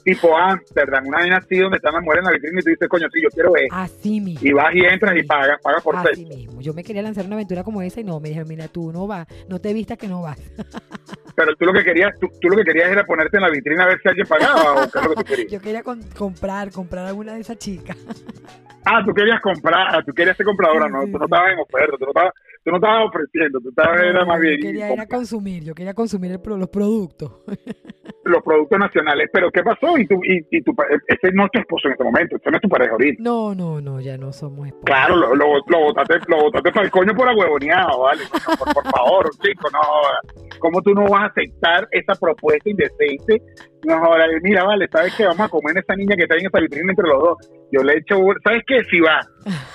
tipo 0.07 0.38
Amsterdam, 0.38 1.05
una 1.05 1.17
vaina 1.17 1.38
así 1.38 1.57
donde 1.57 1.77
están 1.77 1.93
las 1.93 2.01
mujeres 2.01 2.24
en 2.24 2.25
la 2.25 2.31
vitrina 2.31 2.60
y 2.62 2.63
tú 2.63 2.69
dices, 2.69 2.88
coño, 2.88 3.07
sí, 3.12 3.22
yo 3.22 3.29
quiero 3.29 3.55
eso. 3.57 3.75
Así 3.75 4.22
mismo. 4.22 4.48
Y 4.48 4.53
vas 4.53 4.74
y 4.74 4.79
entras 4.79 5.17
y 5.17 5.24
pagas, 5.24 5.60
pagas 5.62 5.84
por 5.84 5.98
Así 5.98 6.25
mismo. 6.25 6.62
Yo 6.62 6.74
me 6.74 6.84
quería 6.84 7.01
lanzar 7.01 7.25
una 7.25 7.36
aventura 7.36 7.63
como 7.63 7.81
esa 7.81 8.00
y 8.00 8.05
no, 8.05 8.19
me 8.22 8.29
dijeron, 8.29 8.48
mira, 8.48 8.69
tú 8.69 8.93
no 8.93 9.05
vas, 9.05 9.27
no 9.50 9.60
te 9.60 9.74
vistas 9.74 9.98
que 9.98 10.07
no 10.07 10.22
vas. 10.22 10.39
Pero 11.38 11.56
tú 11.56 11.65
lo 11.65 11.74
que 11.74 11.84
querías, 11.84 12.15
tú, 12.20 12.27
lo 12.50 12.56
que 12.56 12.63
querías 12.63 12.89
era 12.89 13.06
ponerte 13.06 13.38
en 13.38 13.44
la 13.44 13.51
vitrina 13.51 13.84
a 13.84 13.88
ver 13.89 14.01
si 14.01 14.10
alguien 14.10 14.25
pagaba 14.25 14.74
o 14.74 14.89
qué 14.89 14.98
es 14.98 15.03
lo 15.03 15.10
que 15.12 15.15
tú 15.15 15.24
querías. 15.29 15.51
Yo 15.51 15.62
quería 15.62 15.84
comprar, 15.84 16.72
comprar 16.72 17.06
alguna 17.06 17.36
de 17.36 17.41
esas 17.41 17.60
chicas. 17.60 17.96
Ah, 18.84 19.03
tú 19.06 19.13
querías 19.13 19.39
comprar, 19.39 20.03
tú 20.03 20.13
querías 20.13 20.36
ser 20.36 20.48
compradora, 20.48 20.89
no, 20.89 21.01
tú 21.03 21.20
no 21.20 21.25
estabas 21.25 21.53
en 21.53 21.60
oferta, 21.60 21.96
tú 22.00 22.06
no 22.06 22.10
estabas, 22.10 22.34
tú 22.67 22.71
no 22.71 22.77
estabas 22.77 23.07
ofreciendo, 23.07 23.62
tú 23.62 23.69
estabas 23.69 24.01
era 24.01 24.25
más 24.25 24.41
bien. 24.41 24.57
Yo 24.57 24.67
quería 24.67 24.93
ir 24.93 25.07
consumir, 25.07 25.63
yo 25.63 25.74
quería 25.74 25.93
consumir 25.93 26.38
los 26.43 26.69
productos. 26.69 27.31
Los 28.25 28.43
productos 28.43 28.77
nacionales, 28.77 29.29
pero 29.31 29.50
¿qué 29.50 29.63
pasó? 29.63 29.97
Y 29.97 30.05
tú, 30.05 30.19
y, 30.21 30.45
y 30.51 30.62
tu, 30.62 30.75
ese 31.07 31.31
no 31.31 31.45
es 31.45 31.51
tu 31.51 31.59
esposo 31.62 31.88
en 31.88 31.93
este 31.93 32.03
momento, 32.03 32.36
ese 32.36 32.51
no 32.51 32.57
es 32.57 32.62
tu 32.62 32.67
pareja 32.67 32.91
ahorita. 32.91 33.24
No, 33.24 33.55
no, 33.55 33.79
no, 33.79 34.01
ya 34.01 34.17
no 34.17 34.33
somos 34.33 34.67
esposos. 34.67 34.83
Claro, 34.83 35.15
lo, 35.15 35.33
lo, 35.33 35.45
lo 35.65 35.79
botaste, 35.79 36.15
lo 36.27 36.41
botaste 36.41 36.74
para 36.74 36.86
el 36.86 36.91
coño 36.91 37.13
por 37.15 37.29
ahuevoneado, 37.29 38.01
¿vale? 38.01 38.24
Por, 38.59 38.74
por, 38.74 38.83
favor, 38.83 39.29
chico, 39.41 39.69
no 39.71 39.79
¿Cómo 40.59 40.81
tú 40.81 40.93
no 40.93 41.07
vas 41.07 41.21
a 41.21 41.25
aceptar 41.27 41.88
esa 41.91 42.15
propuesta 42.15 42.69
indecente? 42.69 43.41
No, 43.86 43.93
ahora, 43.93 44.25
mira, 44.41 44.65
vale, 44.65 44.89
¿sabes 44.91 45.15
qué? 45.15 45.24
Vamos 45.24 45.47
a 45.47 45.50
comer 45.50 45.77
a 45.77 45.79
esta 45.79 45.95
niña 45.95 46.17
que 46.17 46.24
está 46.24 46.36
en 46.36 46.47
esa 46.47 46.59
vitrina 46.59 46.91
entre 46.91 47.07
los 47.07 47.24
dos. 47.24 47.38
Yo 47.71 47.83
le 47.83 47.93
he 47.93 47.97
hecho, 47.97 48.15
¿sabes 48.43 48.63
qué? 48.65 48.83
Si 48.89 49.00
va, 49.00 49.19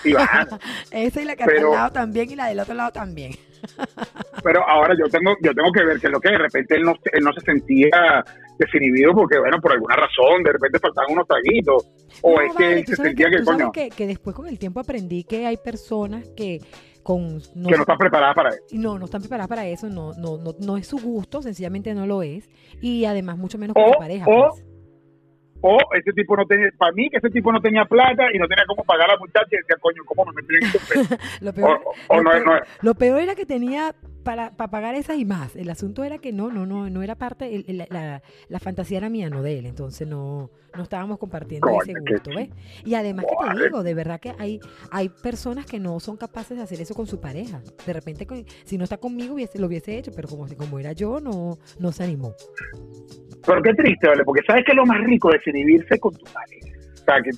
si 0.03 0.13
va. 0.13 0.47
Esa 0.91 1.23
y 1.23 1.25
la 1.25 1.37
que 1.37 1.45
está 1.45 1.61
al 1.61 1.71
lado 1.71 1.93
también 1.93 2.31
y 2.31 2.37
la 2.37 2.47
del 2.47 2.61
otro 2.61 2.75
lado 2.75 2.91
también. 2.91 3.33
pero 4.43 4.69
ahora 4.69 4.95
yo 4.99 5.09
tengo 5.09 5.37
yo 5.41 5.55
tengo 5.55 5.71
que 5.71 5.85
ver 5.85 6.01
que 6.01 6.07
es 6.07 6.13
lo 6.13 6.21
que 6.21 6.31
de 6.31 6.39
repente 6.39 6.75
él 6.75 6.83
no, 6.83 6.95
él 7.13 7.23
no 7.23 7.33
se 7.33 7.41
sentía 7.43 8.25
desinhibido 8.59 9.13
porque, 9.15 9.39
bueno, 9.39 9.59
por 9.61 9.73
alguna 9.73 9.97
razón, 9.97 10.43
de 10.43 10.53
repente 10.53 10.79
faltaban 10.79 11.13
unos 11.13 11.27
traguitos. 11.27 11.87
O 12.23 12.41
es 12.41 12.55
que 12.57 12.73
él 12.73 12.87
se 12.87 12.97
sentía 12.97 13.29
que, 13.31 13.43
coño. 13.45 13.73
Que, 13.73 13.91
que 13.91 14.07
después 14.07 14.35
con 14.35 14.47
el 14.49 14.59
tiempo 14.59 14.81
aprendí 14.81 15.25
que 15.25 15.47
hay 15.47 15.57
personas 15.57 16.29
que 16.37 16.61
con 17.03 17.39
no, 17.55 17.69
que 17.69 17.75
no 17.77 17.83
están 17.83 17.99
preparadas 17.99 18.35
para 18.35 18.51
eso. 18.51 18.65
No, 18.73 18.99
no 18.99 19.05
están 19.07 19.21
preparadas 19.21 19.49
para 19.49 19.67
eso, 19.67 19.89
no, 19.89 20.13
no, 20.15 20.39
no, 20.39 20.55
no 20.61 20.77
es 20.77 20.87
su 20.87 20.99
gusto, 20.99 21.43
sencillamente 21.43 21.93
no 21.95 22.07
lo 22.07 22.23
es, 22.23 22.49
y 22.81 23.05
además 23.05 23.39
mucho 23.39 23.59
menos 23.59 23.75
con 23.75 23.93
su 23.93 23.99
pareja. 23.99 24.25
O, 24.29 24.51
pues 24.51 24.72
o 25.63 25.79
ese 25.95 26.13
tipo 26.13 26.37
no 26.37 26.45
tenía, 26.45 26.69
para 26.77 26.93
mí 26.93 27.09
que 27.09 27.19
ese 27.19 27.31
tipo 27.31 27.53
no 27.53 27.61
tenía 27.61 27.85
plata 27.85 28.25
y 28.35 28.39
no 28.39 28.49
tenía 28.49 28.65
cómo 28.67 28.85
pagar 28.85 29.09
a 29.09 29.15
la 29.15 29.19
muchacha 29.19 29.49
y 29.53 29.57
decía, 29.57 29.77
coño, 29.81 30.03
¿cómo 30.05 30.25
me 30.27 30.43
metí 30.43 30.55
en 30.55 31.19
lo, 31.47 31.53
peor, 31.53 31.81
lo, 32.83 32.95
peor, 32.95 33.21
era 33.21 33.35
que 33.35 33.47
tenía 33.47 33.95
para, 34.23 34.57
para 34.57 34.71
pagar 34.71 34.95
esas 34.95 35.19
y 35.19 35.25
más. 35.25 35.57
El 35.57 35.71
asunto 35.71 36.05
era 36.05 36.19
que 36.19 36.33
no, 36.33 36.51
no, 36.51 36.67
no, 36.67 36.89
no 36.91 37.03
era 37.03 37.15
parte, 37.17 37.65
la, 37.69 38.23
la, 38.49 38.61
fantasía 38.61 38.99
era 38.99 39.09
mía, 39.09 39.31
no 39.31 39.43
de 39.43 39.59
él, 39.59 39.67
entonces 39.67 40.07
no, 40.07 40.51
no 40.77 40.83
estábamos 40.83 41.19
compartiendo 41.19 41.69
ese 41.83 41.93
gusto, 41.93 42.31
¿ves? 42.35 42.51
Y 42.85 42.95
además 42.95 43.27
que 43.29 43.55
te 43.55 43.65
digo, 43.65 43.83
de 43.83 43.95
verdad 43.95 44.21
que 44.21 44.35
hay, 44.39 44.61
hay 44.91 45.09
personas 45.09 45.67
que 45.67 45.79
no 45.79 45.99
son 46.01 46.17
capaces 46.17 46.57
de 46.57 46.63
hacer 46.63 46.81
eso 46.81 46.95
con 46.95 47.07
su 47.07 47.21
pareja. 47.21 47.63
De 47.87 47.93
repente, 47.93 48.27
si 48.65 48.79
no 48.79 48.85
está 48.85 48.97
conmigo, 48.97 49.35
hubiese, 49.35 49.59
lo 49.59 49.67
hubiese 49.67 49.99
hecho, 49.99 50.13
pero 50.15 50.29
como, 50.29 50.47
como 50.57 50.79
era 50.79 50.93
yo, 50.93 51.21
no, 51.21 51.59
no 51.79 51.93
se 51.93 52.05
animó. 52.05 52.35
Pero 53.45 53.63
qué 53.63 53.75
triste, 53.75 54.07
¿vale? 54.07 54.25
Porque 54.25 54.43
sabes 54.47 54.65
que 54.65 54.75
lo 54.75 54.87
más 54.87 55.01
rico 55.05 55.31
de 55.31 55.39
desinhibirse 55.39 55.99
con 55.99 56.15
tu 56.15 56.25
pareja. 56.25 56.82
O 57.03 57.05
sea, 57.05 57.21
que, 57.21 57.31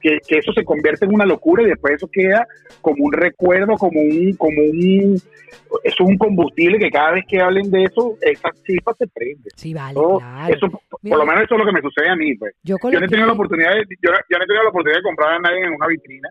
que, 0.00 0.18
que, 0.26 0.38
eso 0.38 0.52
se 0.52 0.64
convierte 0.64 1.04
en 1.04 1.14
una 1.14 1.24
locura 1.24 1.62
y 1.62 1.66
después 1.66 1.94
eso 1.94 2.08
queda 2.12 2.44
como 2.80 3.04
un 3.04 3.12
recuerdo, 3.12 3.76
como 3.76 4.00
un, 4.00 4.34
como 4.36 4.60
un, 4.60 5.16
es 5.84 6.00
un 6.00 6.18
combustible 6.18 6.78
que 6.78 6.90
cada 6.90 7.12
vez 7.12 7.24
que 7.28 7.40
hablen 7.40 7.70
de 7.70 7.84
eso, 7.84 8.16
esa 8.20 8.50
chispa 8.66 8.94
se 8.94 9.06
prende. 9.06 9.50
Sí, 9.54 9.72
vale, 9.72 9.94
claro. 9.94 10.52
Eso, 10.52 10.68
por 10.68 11.18
lo 11.18 11.24
menos 11.24 11.44
eso 11.44 11.54
es 11.54 11.60
lo 11.60 11.66
que 11.66 11.72
me 11.72 11.82
sucede 11.82 12.08
a 12.08 12.16
mí, 12.16 12.34
pues. 12.34 12.52
Yo, 12.64 12.76
no 12.82 12.98
he 12.98 13.08
tenido 13.08 13.26
la 13.26 13.32
oportunidad 13.32 13.70
de, 13.70 13.84
yo, 14.02 14.10
yo, 14.28 14.38
no 14.38 14.44
he 14.44 14.46
tenido 14.46 14.64
la 14.64 14.70
oportunidad 14.70 14.98
de 14.98 15.04
comprar 15.04 15.34
a 15.34 15.38
nadie 15.38 15.64
en 15.64 15.74
una 15.74 15.86
vitrina, 15.86 16.28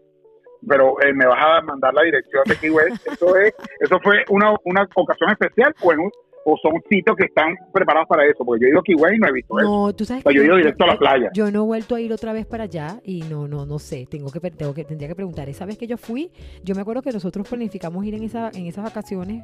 pero 0.67 1.01
eh, 1.01 1.13
me 1.13 1.25
vas 1.25 1.41
a 1.41 1.61
mandar 1.61 1.93
la 1.93 2.03
dirección 2.03 2.43
de 2.45 2.55
Key 2.57 2.71
West. 2.71 3.07
Eso 3.07 3.37
es, 3.37 3.53
eso 3.79 3.99
fue 4.03 4.25
una, 4.29 4.53
una 4.65 4.87
ocasión 4.95 5.31
especial, 5.31 5.73
pues, 5.81 5.97
o 6.45 6.57
son 6.61 6.81
sitios 6.89 7.15
que 7.15 7.25
están 7.25 7.55
preparados 7.71 8.07
para 8.07 8.25
eso, 8.25 8.43
porque 8.43 8.61
yo 8.61 8.67
he 8.67 8.71
ido 8.71 8.79
a 8.79 8.83
Kiway 8.83 9.15
y 9.15 9.19
no 9.19 9.27
he 9.27 9.31
visto 9.31 9.55
no, 9.55 9.89
eso. 9.89 9.95
Tú 9.95 10.05
sabes 10.05 10.23
yo 10.23 10.41
he 10.41 10.45
ido 10.45 10.55
directo 10.57 10.83
a 10.83 10.87
la 10.87 10.97
playa. 10.97 11.29
Yo 11.33 11.51
no 11.51 11.63
he 11.63 11.65
vuelto 11.65 11.95
a 11.95 12.01
ir 12.01 12.11
otra 12.13 12.33
vez 12.33 12.45
para 12.45 12.63
allá 12.63 12.99
y 13.03 13.21
no, 13.23 13.47
no, 13.47 13.65
no 13.65 13.79
sé, 13.79 14.07
tengo 14.09 14.31
que, 14.31 14.39
tengo 14.51 14.73
que, 14.73 14.83
tendría 14.83 15.07
que 15.07 15.15
preguntar. 15.15 15.49
Esa 15.49 15.65
vez 15.65 15.77
que 15.77 15.87
yo 15.87 15.97
fui, 15.97 16.31
yo 16.63 16.75
me 16.75 16.81
acuerdo 16.81 17.01
que 17.01 17.11
nosotros 17.11 17.47
planificamos 17.47 18.05
ir 18.05 18.15
en, 18.15 18.23
esa, 18.23 18.51
en 18.53 18.67
esas 18.67 18.83
vacaciones 18.83 19.43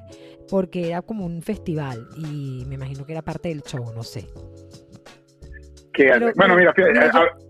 porque 0.50 0.90
era 0.90 1.02
como 1.02 1.26
un 1.26 1.42
festival 1.42 2.08
y 2.18 2.64
me 2.68 2.76
imagino 2.76 3.06
que 3.06 3.14
era 3.14 3.22
parte 3.22 3.50
del 3.50 3.62
show, 3.62 3.86
no 3.94 4.04
sé. 4.04 4.28
Bueno, 6.36 6.56
mira, 6.56 6.74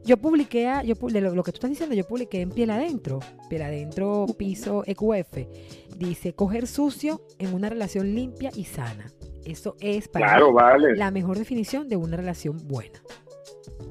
yo, 0.06 0.18
publiqué, 0.18 0.72
yo, 0.86 0.96
lo, 1.01 1.36
lo, 1.36 1.44
que 1.44 1.51
tú 1.51 1.56
estás 1.56 1.70
diciendo, 1.70 1.96
yo 1.96 2.06
publiqué 2.06 2.42
en 2.42 2.50
Piel 2.50 2.70
Adentro, 2.70 3.20
Piel 3.50 3.62
Adentro, 3.62 4.25
piso 4.38 4.84
EQF. 4.86 5.38
Dice, 5.98 6.34
coger 6.34 6.68
sucio 6.68 7.22
en 7.39 7.54
una 7.54 7.70
relación 7.70 8.13
limpia 8.13 8.50
y 8.56 8.66
sana. 8.66 9.06
Eso 9.46 9.75
es 9.80 10.08
para 10.08 10.39
la 10.96 11.12
mejor 11.12 11.38
definición 11.38 11.88
de 11.88 11.96
una 11.96 12.18
relación 12.18 12.58
buena. 12.68 13.00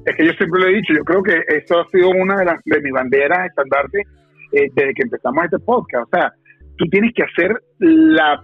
Es 0.05 0.15
que 0.15 0.25
yo 0.25 0.31
siempre 0.33 0.61
lo 0.61 0.67
he 0.67 0.73
dicho, 0.75 0.93
yo 0.93 1.03
creo 1.03 1.23
que 1.23 1.43
esto 1.47 1.79
ha 1.79 1.89
sido 1.89 2.09
una 2.09 2.37
de, 2.37 2.45
las, 2.45 2.61
de 2.63 2.81
mis 2.81 2.93
banderas 2.93 3.47
estandarte 3.47 4.03
eh, 4.53 4.69
desde 4.73 4.93
que 4.93 5.03
empezamos 5.03 5.43
este 5.45 5.59
podcast. 5.59 6.05
O 6.05 6.17
sea, 6.17 6.33
tú 6.77 6.85
tienes 6.85 7.11
que 7.13 7.23
hacer 7.23 7.61
la, 7.79 8.41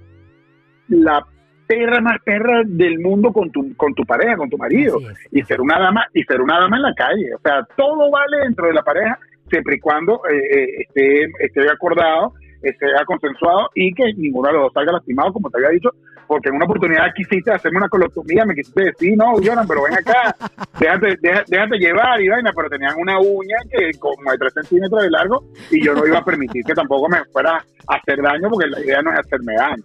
la 0.90 1.26
perra 1.68 2.02
más 2.02 2.22
perra 2.24 2.62
del 2.66 3.00
mundo 3.00 3.32
con 3.32 3.52
tu, 3.52 3.76
con 3.76 3.94
tu 3.94 4.04
pareja, 4.06 4.38
con 4.38 4.50
tu 4.50 4.58
marido. 4.58 5.00
Y 5.32 5.42
ser 5.44 5.62
una 5.62 5.80
dama, 5.80 6.06
y 6.14 6.24
ser 6.24 6.42
una 6.42 6.60
dama 6.60 6.78
en 6.78 6.84
la 6.84 6.94
calle. 6.94 7.34
O 7.36 7.40
sea, 7.40 7.66
todo 7.76 8.10
vale 8.12 8.40
dentro 8.44 8.68
de 8.68 8.74
la 8.74 8.84
pareja, 8.84 9.18
siempre 9.50 9.76
y 9.76 9.80
cuando 9.80 10.22
eh, 10.30 10.38
eh, 10.38 10.68
esté, 10.82 11.24
esté 11.40 11.70
acordado, 11.70 12.34
esté 12.62 12.88
consensuado 13.06 13.70
y 13.76 13.94
que 13.94 14.14
ninguno 14.14 14.48
de 14.48 14.54
los 14.54 14.64
dos 14.64 14.74
salga 14.74 14.94
lastimado, 14.94 15.34
como 15.34 15.50
te 15.50 15.58
había 15.58 15.70
dicho, 15.70 15.90
porque 16.28 16.50
en 16.50 16.56
una 16.56 16.66
oportunidad 16.66 17.14
quisiste 17.16 17.52
hacerme 17.52 17.78
una 17.78 17.90
colotomía, 17.90 18.46
me 18.46 18.56
quisiste 18.56 18.84
decir, 18.86 19.16
no, 19.18 19.34
Jonan, 19.44 19.68
pero 19.68 19.84
ven 19.84 19.94
acá, 19.94 20.36
déjate, 20.80 21.18
déjate, 21.22 21.78
llevar 21.78 22.22
y 22.22 22.30
vaina, 22.30 22.52
pero 22.56 22.70
tenían 22.70 22.96
una 22.98 23.20
uña 23.20 23.58
que 23.70 23.92
como 24.00 24.32
de 24.32 24.38
3 24.38 24.54
centímetros 24.54 25.04
de 25.04 25.10
largo 25.10 25.44
y 25.70 25.84
yo 25.84 25.94
no 25.94 26.06
iba 26.08 26.20
a 26.20 26.26
permitir 26.26 26.64
que 26.64 26.74
tampoco 26.74 27.10
me 27.10 27.24
fuera 27.26 27.64
a 27.88 27.96
hacer 27.96 28.22
daño 28.22 28.50
porque 28.50 28.70
la 28.70 28.80
idea 28.80 29.02
no 29.02 29.12
es 29.14 29.20
hacerme 29.20 29.54
daño. 29.56 29.84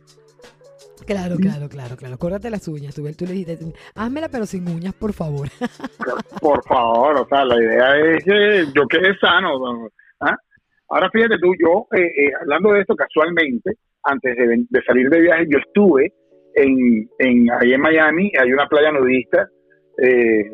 Claro, 1.08 1.36
claro, 1.36 1.68
claro, 1.70 1.96
claro. 1.96 2.18
Córtate 2.18 2.50
las 2.50 2.68
uñas. 2.68 2.94
Tú, 2.94 3.02
tú 3.16 3.24
le 3.24 3.32
dijiste, 3.32 3.58
házmela 3.94 4.28
pero 4.28 4.44
sin 4.44 4.68
uñas, 4.68 4.92
por 4.92 5.14
favor. 5.14 5.48
Por 6.42 6.62
favor, 6.64 7.16
o 7.22 7.26
sea, 7.28 7.44
la 7.44 7.56
idea 7.56 7.96
es 7.96 8.24
que 8.24 8.66
yo 8.76 8.86
quede 8.86 9.16
sano. 9.18 9.88
¿ah? 10.20 10.36
Ahora 10.90 11.10
fíjate 11.10 11.36
tú, 11.40 11.52
yo, 11.58 11.86
eh, 11.96 12.02
eh, 12.02 12.30
hablando 12.42 12.72
de 12.72 12.80
esto 12.80 12.94
casualmente, 12.94 13.72
antes 14.04 14.36
de, 14.36 14.64
de, 14.68 14.82
salir 14.82 15.08
de 15.08 15.20
viaje, 15.20 15.46
yo 15.48 15.58
estuve 15.58 16.12
en, 16.54 17.08
en, 17.18 17.50
ahí 17.52 17.72
en 17.72 17.80
Miami 17.80 18.30
hay 18.38 18.52
una 18.52 18.66
playa 18.66 18.92
nudista 18.92 19.48
eh, 19.96 20.44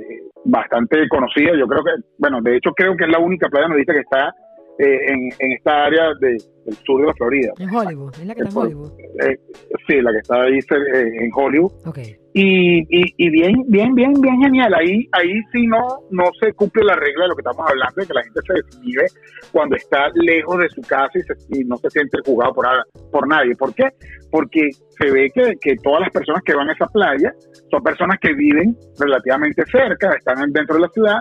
bastante 0.44 1.08
conocida. 1.08 1.50
Yo 1.58 1.66
creo 1.66 1.82
que, 1.82 1.90
bueno, 2.18 2.40
de 2.42 2.56
hecho 2.56 2.70
creo 2.73 2.96
que 2.96 3.04
es 3.04 3.11
la 3.11 3.18
única 3.18 3.49
playa 3.49 3.68
nudista 3.68 3.92
que 3.92 4.00
está 4.00 4.32
eh, 4.78 4.99
en, 5.07 5.31
en, 5.38 5.52
esta 5.52 5.85
área 5.85 6.14
de, 6.21 6.37
del 6.64 6.75
sur 6.85 7.00
de 7.00 7.07
la 7.07 7.14
Florida. 7.14 7.52
En 7.59 7.75
Hollywood, 7.75 8.12
es 8.14 8.26
la 8.26 8.35
que 8.35 8.43
está 8.43 8.50
en 8.50 8.66
Hollywood. 8.66 8.93
Eh, 9.25 9.38
sí, 9.87 10.00
la 10.00 10.12
que 10.12 10.19
está 10.19 10.43
ahí 10.43 10.59
en 10.71 11.31
Hollywood. 11.35 11.73
Okay. 11.87 12.16
Y, 12.37 12.83
y, 12.90 13.31
bien, 13.31 13.62
bien, 13.69 13.95
bien, 13.95 14.12
bien 14.21 14.40
genial. 14.43 14.75
Ahí, 14.75 15.07
ahí 15.12 15.40
sí 15.52 15.69
no, 15.69 16.00
no 16.11 16.25
se 16.40 16.52
cumple 16.54 16.83
la 16.83 16.97
regla 16.97 17.23
de 17.23 17.28
lo 17.28 17.37
que 17.37 17.43
estamos 17.43 17.71
hablando, 17.71 17.95
de 17.95 18.07
que 18.09 18.14
la 18.14 18.25
gente 18.25 18.40
se 18.45 18.54
desvive 18.54 19.07
cuando 19.52 19.76
está 19.76 20.09
lejos 20.14 20.59
de 20.59 20.69
su 20.71 20.81
casa 20.83 21.12
y, 21.50 21.64
no 21.64 21.76
se 21.76 21.90
siente 21.90 22.19
jugado 22.26 22.52
por, 22.52 22.66
por 23.12 23.28
nadie. 23.28 23.54
¿Por 23.54 23.73
qué? 23.73 23.85
Porque 24.33 24.71
se 24.99 25.11
ve 25.12 25.31
que, 25.33 25.54
que, 25.61 25.76
todas 25.76 26.00
las 26.00 26.11
personas 26.11 26.43
que 26.45 26.57
van 26.57 26.69
a 26.69 26.73
esa 26.73 26.87
playa 26.87 27.33
son 27.71 27.83
personas 27.85 28.19
que 28.21 28.35
viven 28.35 28.76
relativamente 28.99 29.62
cerca, 29.71 30.14
están 30.14 30.52
dentro 30.52 30.75
de 30.75 30.83
la 30.83 30.88
ciudad 30.88 31.19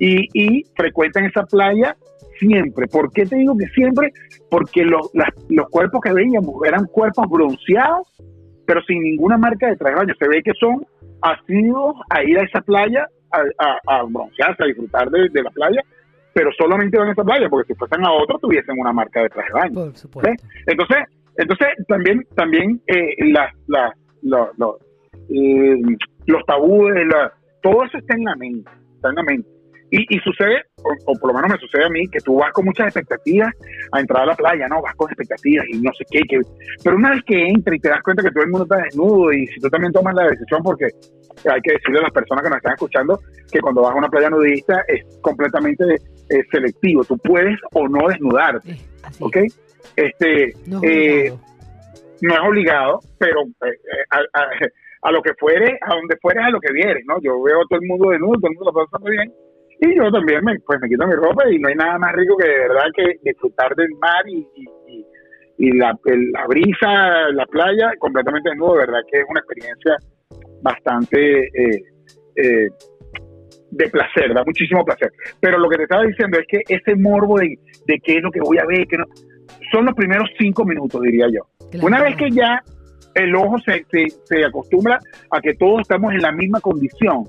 y, 0.00 0.26
y 0.32 0.64
frecuentan 0.74 1.26
esa 1.26 1.44
playa 1.44 1.94
siempre. 2.38 2.86
¿Por 2.86 3.12
qué 3.12 3.26
te 3.26 3.36
digo 3.36 3.56
que 3.56 3.66
siempre? 3.68 4.12
Porque 4.50 4.84
los, 4.84 5.10
los 5.48 5.68
cuerpos 5.68 6.00
que 6.00 6.12
veíamos 6.12 6.54
eran 6.66 6.86
cuerpos 6.86 7.28
bronceados 7.28 8.08
pero 8.66 8.82
sin 8.82 9.02
ninguna 9.02 9.36
marca 9.36 9.68
de 9.68 9.76
traje 9.76 9.94
de 9.94 10.00
baño. 10.00 10.14
Se 10.18 10.28
ve 10.28 10.42
que 10.42 10.52
son 10.58 10.86
asiduos 11.20 11.96
a 12.10 12.22
ir 12.22 12.38
a 12.38 12.42
esa 12.42 12.60
playa 12.60 13.06
a, 13.30 13.78
a, 13.86 14.02
broncearse, 14.04 14.62
a 14.62 14.66
disfrutar 14.66 15.10
de, 15.10 15.42
la 15.42 15.50
playa, 15.50 15.82
pero 16.32 16.50
solamente 16.56 16.96
van 16.96 17.08
a 17.08 17.12
esa 17.12 17.24
playa, 17.24 17.48
porque 17.48 17.72
si 17.72 17.78
fuesen 17.78 18.04
a 18.04 18.12
otra 18.12 18.38
tuviesen 18.38 18.78
una 18.78 18.92
marca 18.92 19.22
de 19.22 19.28
traje 19.28 19.48
de 19.48 19.60
baño. 19.60 19.74
Por 19.74 19.96
supuesto. 19.96 20.46
Entonces, 20.66 20.98
entonces 21.36 21.68
también, 21.88 22.24
también 22.36 22.80
eh, 22.86 23.14
las, 23.32 23.52
las, 23.66 23.92
los, 24.22 24.76
eh, 25.30 25.80
los 26.26 26.44
tabúes, 26.46 26.94
todo 27.62 27.84
eso 27.84 27.98
está 27.98 28.14
en 28.16 28.24
la 28.24 28.36
mente, 28.36 28.70
está 28.96 29.08
en 29.08 29.14
la 29.16 29.22
mente. 29.24 29.48
Y, 29.90 30.18
sucede, 30.18 30.62
o, 30.84 31.18
por 31.18 31.28
lo 31.28 31.34
menos 31.34 31.50
me 31.50 31.58
sucede 31.58 31.84
a 31.84 31.88
mí, 31.88 32.06
que 32.08 32.20
tú 32.20 32.36
vas 32.36 32.52
con 32.52 32.66
muchas 32.66 32.86
expectativas 32.86 33.52
a 33.92 34.00
entrar 34.00 34.22
a 34.22 34.26
la 34.26 34.34
playa, 34.34 34.68
¿no? 34.68 34.82
Vas 34.82 34.94
con 34.94 35.10
expectativas 35.10 35.66
y 35.68 35.80
no 35.80 35.90
sé 35.94 36.04
qué, 36.10 36.20
que, 36.28 36.40
pero 36.82 36.96
una 36.96 37.10
vez 37.10 37.22
que 37.26 37.48
entras 37.48 37.76
y 37.76 37.80
te 37.80 37.88
das 37.88 38.02
cuenta 38.02 38.22
que 38.22 38.30
todo 38.30 38.44
el 38.44 38.50
mundo 38.50 38.64
está 38.64 38.84
desnudo 38.84 39.32
y 39.32 39.46
si 39.46 39.60
tú 39.60 39.68
también 39.68 39.92
tomas 39.92 40.14
la 40.14 40.28
decisión, 40.28 40.62
porque 40.62 40.86
hay 40.86 41.60
que 41.60 41.72
decirle 41.72 41.98
a 42.00 42.02
las 42.02 42.12
personas 42.12 42.42
que 42.42 42.50
nos 42.50 42.56
están 42.58 42.74
escuchando 42.74 43.20
que 43.50 43.60
cuando 43.60 43.82
vas 43.82 43.94
a 43.94 43.98
una 43.98 44.08
playa 44.08 44.30
nudista 44.30 44.82
es 44.88 45.04
completamente 45.20 45.84
eh, 45.94 46.42
selectivo, 46.50 47.04
tú 47.04 47.18
puedes 47.18 47.58
o 47.72 47.88
no 47.88 48.08
desnudarte, 48.08 48.76
¿ok? 49.20 49.36
Este, 49.96 50.54
no 50.66 50.80
es, 50.82 50.90
eh, 50.90 51.34
no 52.22 52.34
es 52.34 52.40
obligado, 52.40 53.00
pero 53.18 53.42
eh, 53.42 54.06
a, 55.02 55.12
lo 55.12 55.22
que 55.22 55.34
fuere, 55.34 55.78
a 55.82 55.94
donde 55.94 56.16
fueres, 56.20 56.44
a 56.44 56.50
lo 56.50 56.60
que 56.60 56.72
vieres, 56.72 57.04
¿no? 57.06 57.20
Yo 57.20 57.42
veo 57.42 57.60
a 57.60 57.66
todo 57.68 57.80
el 57.80 57.86
mundo 57.86 58.10
desnudo, 58.10 58.40
todo 58.40 58.50
el 58.50 58.56
mundo 58.56 58.72
lo 58.72 58.86
pasando 58.86 59.10
bien, 59.10 59.32
y 59.80 59.96
yo 59.96 60.10
también 60.10 60.44
me, 60.44 60.58
pues 60.60 60.80
me 60.80 60.88
quito 60.88 61.06
mi 61.06 61.14
ropa 61.14 61.48
y 61.50 61.58
no 61.58 61.68
hay 61.68 61.74
nada 61.74 61.98
más 61.98 62.12
rico 62.12 62.36
que 62.36 62.48
de 62.48 62.58
verdad 62.58 62.84
que 62.96 63.16
disfrutar 63.22 63.74
del 63.74 63.90
mar 64.00 64.26
y, 64.26 64.46
y, 65.58 65.72
la, 65.78 65.96
la, 66.04 66.46
brisa, 66.46 67.30
la 67.32 67.46
playa 67.46 67.92
completamente 67.98 68.50
desnudo, 68.50 68.74
de 68.74 68.86
verdad 68.86 69.00
que 69.10 69.20
es 69.20 69.24
una 69.28 69.40
experiencia 69.40 69.96
bastante 70.62 71.40
eh, 71.46 71.82
eh, 72.36 72.68
de 73.70 73.88
placer, 73.88 74.34
da 74.34 74.44
muchísimo 74.44 74.84
placer. 74.84 75.12
Pero 75.40 75.58
lo 75.58 75.68
que 75.68 75.76
te 75.76 75.82
estaba 75.84 76.04
diciendo 76.04 76.38
es 76.38 76.46
que 76.48 76.62
ese 76.68 76.96
morbo 76.96 77.38
de, 77.38 77.58
de 77.86 78.00
qué 78.02 78.16
es 78.16 78.22
lo 78.22 78.30
que 78.30 78.40
voy 78.40 78.58
a 78.58 78.66
ver, 78.66 78.86
que 78.86 78.98
no, 78.98 79.04
son 79.72 79.86
los 79.86 79.94
primeros 79.94 80.28
cinco 80.38 80.64
minutos, 80.64 81.00
diría 81.02 81.26
yo. 81.28 81.46
Una 81.82 82.02
vez 82.02 82.16
que 82.16 82.30
ya 82.30 82.62
el 83.14 83.34
ojo 83.34 83.58
se, 83.60 83.84
se, 83.90 84.06
se 84.24 84.44
acostumbra 84.44 84.98
a 85.30 85.40
que 85.40 85.54
todos 85.54 85.80
estamos 85.82 86.12
en 86.12 86.20
la 86.20 86.32
misma 86.32 86.60
condición, 86.60 87.24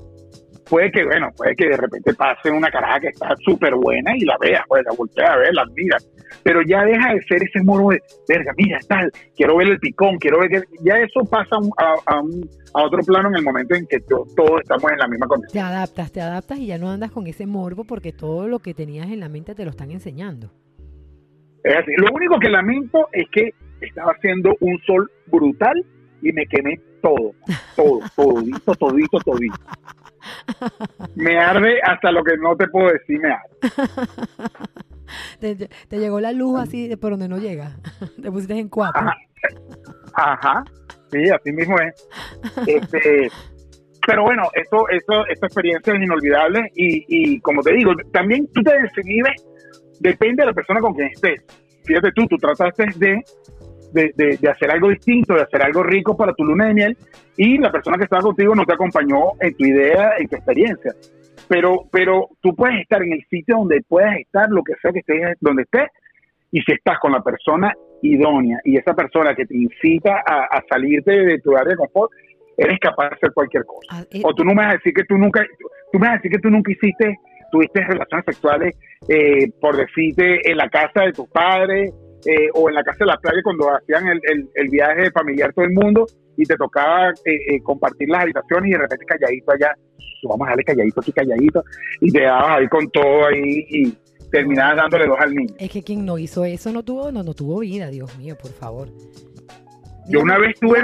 puede 0.69 0.91
que, 0.91 1.05
bueno, 1.05 1.29
puede 1.35 1.55
que 1.55 1.69
de 1.69 1.77
repente 1.77 2.13
pase 2.13 2.49
una 2.49 2.69
caraja 2.69 2.99
que 2.99 3.07
está 3.07 3.35
súper 3.43 3.75
buena 3.75 4.15
y 4.15 4.21
la 4.21 4.37
vea, 4.39 4.63
pues 4.67 4.83
la 4.85 4.93
voltea 4.93 5.33
a 5.33 5.37
ver, 5.37 5.53
la 5.53 5.65
mira. 5.65 5.97
Pero 6.43 6.61
ya 6.63 6.83
deja 6.83 7.13
de 7.13 7.21
ser 7.23 7.43
ese 7.43 7.63
morbo 7.63 7.91
de, 7.91 8.01
verga, 8.27 8.51
mira, 8.57 8.79
tal, 8.87 9.11
quiero 9.35 9.57
ver 9.57 9.69
el 9.69 9.79
picón, 9.79 10.17
quiero 10.17 10.39
ver 10.39 10.49
que. 10.49 10.61
Ya 10.81 10.97
eso 10.97 11.21
pasa 11.29 11.55
a, 11.77 11.95
a, 12.05 12.83
otro 12.83 12.99
plano 13.03 13.29
en 13.29 13.35
el 13.35 13.43
momento 13.43 13.75
en 13.75 13.87
que 13.87 13.99
todos 14.01 14.61
estamos 14.61 14.91
en 14.91 14.97
la 14.97 15.07
misma 15.07 15.27
condición. 15.27 15.53
Te 15.53 15.59
adaptas, 15.59 16.11
te 16.11 16.21
adaptas 16.21 16.59
y 16.59 16.67
ya 16.67 16.77
no 16.77 16.89
andas 16.89 17.11
con 17.11 17.27
ese 17.27 17.45
morbo 17.45 17.83
porque 17.85 18.11
todo 18.11 18.47
lo 18.47 18.59
que 18.59 18.73
tenías 18.73 19.07
en 19.07 19.19
la 19.19 19.29
mente 19.29 19.55
te 19.55 19.63
lo 19.63 19.71
están 19.71 19.91
enseñando. 19.91 20.51
Es 21.63 21.75
así. 21.77 21.91
Lo 21.97 22.07
único 22.13 22.37
que 22.39 22.49
lamento 22.49 23.07
es 23.11 23.25
que 23.31 23.51
estaba 23.81 24.11
haciendo 24.11 24.55
un 24.59 24.79
sol 24.85 25.09
brutal 25.27 25.83
y 26.21 26.31
me 26.31 26.45
quemé 26.47 26.79
todo, 27.01 27.33
todo, 27.75 27.99
todito, 28.15 28.75
todito, 28.75 29.19
todito. 29.19 29.55
Me 31.15 31.37
arde 31.37 31.79
hasta 31.81 32.11
lo 32.11 32.23
que 32.23 32.37
no 32.37 32.55
te 32.55 32.67
puedo 32.67 32.91
decir, 32.91 33.19
me 33.19 33.31
arde. 33.31 33.55
Te, 35.89 35.97
llegó 35.97 36.19
la 36.19 36.31
luz 36.31 36.59
así 36.59 36.95
por 36.95 37.11
donde 37.11 37.27
no 37.27 37.37
llega. 37.37 37.77
Te 38.21 38.31
pusiste 38.31 38.57
en 38.57 38.69
cuatro. 38.69 39.07
Ajá. 40.13 40.63
Sí, 41.11 41.29
así 41.29 41.51
mismo 41.51 41.75
es. 41.79 42.07
Este, 42.67 43.29
pero 44.05 44.23
bueno, 44.23 44.43
eso, 44.53 44.87
eso, 44.89 45.25
esta 45.27 45.47
experiencia 45.47 45.93
es 45.93 46.01
inolvidable 46.01 46.71
y, 46.75 47.05
y 47.07 47.39
como 47.41 47.61
te 47.61 47.73
digo, 47.73 47.91
también 48.13 48.47
tú 48.53 48.61
te 48.61 48.79
desinhibes, 48.79 49.43
depende 49.99 50.43
de 50.43 50.47
la 50.47 50.53
persona 50.53 50.79
con 50.79 50.93
quien 50.93 51.07
estés. 51.07 51.43
Fíjate 51.85 52.11
tú, 52.13 52.27
tú 52.27 52.37
trataste 52.37 52.85
de 52.97 53.23
de, 53.95 54.49
hacer 54.49 54.71
algo 54.71 54.89
distinto, 54.89 55.33
de 55.33 55.41
hacer 55.41 55.63
algo 55.63 55.83
rico 55.83 56.15
para 56.15 56.33
tu 56.33 56.43
luna 56.43 56.67
de 56.67 56.73
miel 56.73 56.97
y 57.37 57.57
la 57.57 57.71
persona 57.71 57.97
que 57.97 58.03
estaba 58.03 58.21
contigo 58.21 58.53
no 58.53 58.65
te 58.65 58.73
acompañó 58.73 59.31
en 59.39 59.55
tu 59.55 59.65
idea, 59.65 60.13
en 60.17 60.27
tu 60.27 60.35
experiencia. 60.35 60.93
Pero, 61.47 61.85
pero 61.91 62.29
tú 62.41 62.55
puedes 62.55 62.81
estar 62.81 63.01
en 63.03 63.13
el 63.13 63.25
sitio 63.29 63.57
donde 63.57 63.81
puedas 63.87 64.17
estar, 64.17 64.49
lo 64.49 64.63
que 64.63 64.73
sea 64.81 64.91
que 64.91 64.99
estés, 64.99 65.37
donde 65.39 65.63
estés, 65.63 65.89
y 66.51 66.61
si 66.61 66.73
estás 66.73 66.99
con 66.99 67.11
la 67.11 67.21
persona 67.21 67.73
idónea 68.01 68.59
y 68.63 68.77
esa 68.77 68.93
persona 68.93 69.35
que 69.35 69.45
te 69.45 69.55
incita 69.55 70.23
a, 70.25 70.61
salirte 70.69 71.11
de 71.11 71.39
tu 71.39 71.55
área 71.55 71.71
de 71.71 71.77
confort, 71.77 72.11
eres 72.57 72.79
capaz 72.79 73.09
de 73.09 73.15
hacer 73.15 73.31
cualquier 73.33 73.65
cosa. 73.65 73.87
Ah, 73.91 74.03
eh, 74.11 74.21
o 74.23 74.33
tú 74.33 74.43
no 74.43 74.53
me 74.53 74.63
vas 74.63 74.69
a 74.69 74.77
decir 74.77 74.93
que 74.93 75.03
tú 75.03 75.17
nunca, 75.17 75.45
tú 75.91 75.99
me 75.99 76.07
vas 76.07 76.13
a 76.13 76.17
decir 76.17 76.31
que 76.31 76.39
tú 76.39 76.49
nunca 76.49 76.71
hiciste, 76.71 77.15
tuviste 77.51 77.81
relaciones 77.83 78.25
sexuales, 78.25 78.75
eh, 79.09 79.51
por 79.59 79.75
decirte, 79.75 80.49
en 80.49 80.57
la 80.57 80.69
casa 80.69 81.01
de 81.05 81.13
tus 81.13 81.27
padres, 81.29 81.93
eh, 82.25 82.49
o 82.53 82.69
en 82.69 82.75
la 82.75 82.83
casa 82.83 82.99
de 82.99 83.05
la 83.05 83.17
playa 83.17 83.39
cuando 83.43 83.69
hacían 83.73 84.07
el, 84.07 84.49
el, 84.53 84.69
viaje 84.69 85.11
familiar 85.11 85.53
todo 85.53 85.65
el 85.65 85.71
mundo 85.71 86.05
y 86.37 86.45
te 86.45 86.55
tocaba 86.55 87.09
eh, 87.09 87.13
eh, 87.25 87.61
compartir 87.63 88.09
las 88.09 88.23
habitaciones 88.23 88.69
y 88.69 88.71
de 88.73 88.77
repente 88.79 89.05
calladito 89.05 89.51
allá, 89.51 89.71
vamos 90.23 90.47
a 90.47 90.49
darle 90.51 90.63
calladito 90.63 91.01
aquí, 91.01 91.11
calladito, 91.11 91.63
y 92.01 92.11
te 92.11 92.21
dabas 92.23 92.59
ahí 92.59 92.67
con 92.67 92.89
todo 92.89 93.27
ahí 93.27 93.65
y 93.69 93.97
terminabas 94.31 94.77
dándole 94.77 95.07
dos 95.07 95.19
al 95.19 95.33
niño. 95.33 95.53
Es 95.59 95.69
que 95.69 95.83
quien 95.83 96.05
no 96.05 96.17
hizo 96.17 96.45
eso 96.45 96.71
no 96.71 96.83
tuvo, 96.83 97.11
no, 97.11 97.23
no 97.23 97.33
tuvo 97.33 97.59
vida, 97.59 97.89
Dios 97.89 98.17
mío, 98.17 98.35
por 98.41 98.51
favor. 98.51 98.89
Yo 100.07 100.19
una 100.19 100.37
vez 100.37 100.59
tuve, 100.59 100.79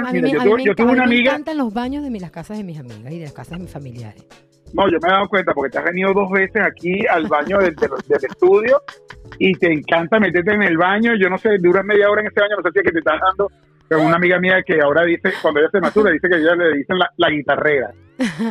yo, 0.64 0.74
tuve, 0.74 0.92
una 0.92 1.04
amiga. 1.04 1.06
Me 1.06 1.28
encantan 1.28 1.58
los 1.58 1.72
baños 1.72 2.02
de 2.02 2.10
las 2.18 2.30
casas 2.32 2.58
de 2.58 2.64
mis 2.64 2.78
amigas 2.78 3.12
y 3.12 3.18
de 3.18 3.24
las 3.24 3.32
casas 3.32 3.58
de 3.58 3.64
mis 3.64 3.70
familiares. 3.70 4.24
No, 4.72 4.90
yo 4.90 4.98
me 5.02 5.08
he 5.08 5.12
dado 5.12 5.28
cuenta 5.28 5.52
porque 5.52 5.70
te 5.70 5.78
has 5.78 5.84
venido 5.84 6.12
dos 6.14 6.30
veces 6.30 6.62
aquí 6.62 7.06
al 7.06 7.26
baño 7.26 7.58
del, 7.58 7.74
estudio 8.08 8.82
y 9.44 9.54
te 9.54 9.72
encanta 9.72 10.20
meterte 10.20 10.52
en 10.52 10.62
el 10.62 10.76
baño. 10.76 11.14
Yo 11.16 11.28
no 11.28 11.36
sé, 11.36 11.58
dura 11.58 11.82
media 11.82 12.08
hora 12.08 12.20
en 12.20 12.28
ese 12.28 12.40
baño, 12.40 12.56
no 12.58 12.62
sé 12.62 12.70
si 12.72 12.78
es 12.78 12.84
que 12.84 12.92
te 12.92 12.98
estás 13.00 13.20
dando. 13.20 13.50
Pero 13.88 14.02
una 14.02 14.14
amiga 14.14 14.38
mía 14.38 14.62
que 14.64 14.80
ahora 14.80 15.02
dice, 15.02 15.32
cuando 15.42 15.58
ella 15.58 15.68
se 15.70 15.80
mastura, 15.80 16.12
dice 16.12 16.28
que 16.28 16.36
ella 16.36 16.54
le 16.54 16.76
dicen 16.76 16.96
la, 17.16 17.28
guitarrera. 17.28 17.90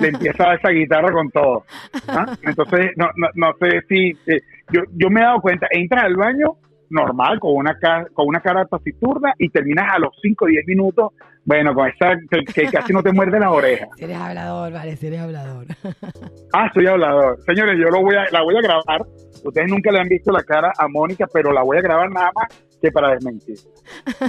Le 0.01 0.09
empieza 0.09 0.43
a 0.43 0.47
dar 0.47 0.59
esa 0.59 0.69
guitarra 0.69 1.11
con 1.13 1.29
todo. 1.31 1.63
¿ah? 2.09 2.35
Entonces, 2.41 2.91
no, 2.97 3.07
no, 3.15 3.27
no 3.35 3.53
sé 3.57 3.81
si. 3.87 4.09
Eh, 4.27 4.41
yo, 4.69 4.81
yo 4.97 5.09
me 5.09 5.21
he 5.21 5.23
dado 5.23 5.39
cuenta, 5.39 5.67
entras 5.71 6.03
al 6.03 6.17
baño 6.17 6.57
normal, 6.89 7.39
con 7.39 7.55
una, 7.55 7.79
con 8.13 8.27
una 8.27 8.41
cara 8.41 8.65
taciturna 8.65 9.33
y 9.37 9.47
terminas 9.47 9.95
a 9.95 9.99
los 9.99 10.13
5 10.21 10.43
o 10.43 10.47
10 10.49 10.67
minutos, 10.67 11.13
bueno, 11.43 11.73
con 11.73 11.87
esa 11.87 12.15
que, 12.53 12.65
casi 12.65 12.93
no 12.93 13.01
te 13.01 13.11
muerde 13.11 13.39
las 13.39 13.51
orejas. 13.51 13.89
eres 13.97 14.17
hablador, 14.17 14.71
vale, 14.71 14.97
eres 15.01 15.19
hablador. 15.19 15.65
ah, 16.53 16.69
soy 16.73 16.87
hablador. 16.87 17.39
Señores, 17.45 17.79
yo 17.79 17.89
lo 17.89 18.01
voy 18.01 18.15
a, 18.15 18.29
la 18.31 18.43
voy 18.43 18.55
a 18.57 18.61
grabar. 18.61 19.01
Ustedes 19.43 19.69
nunca 19.69 19.91
le 19.91 19.99
han 19.99 20.07
visto 20.07 20.31
la 20.31 20.43
cara 20.43 20.71
a 20.77 20.87
Mónica, 20.87 21.25
pero 21.33 21.51
la 21.51 21.63
voy 21.63 21.77
a 21.77 21.81
grabar 21.81 22.11
nada 22.11 22.31
más 22.35 22.47
que 22.79 22.91
para 22.91 23.13
desmentir. 23.13 23.57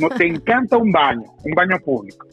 No, 0.01 0.09
te 0.09 0.27
encanta 0.27 0.77
un 0.77 0.91
baño, 0.91 1.25
un 1.45 1.53
baño 1.55 1.79
público. 1.85 2.27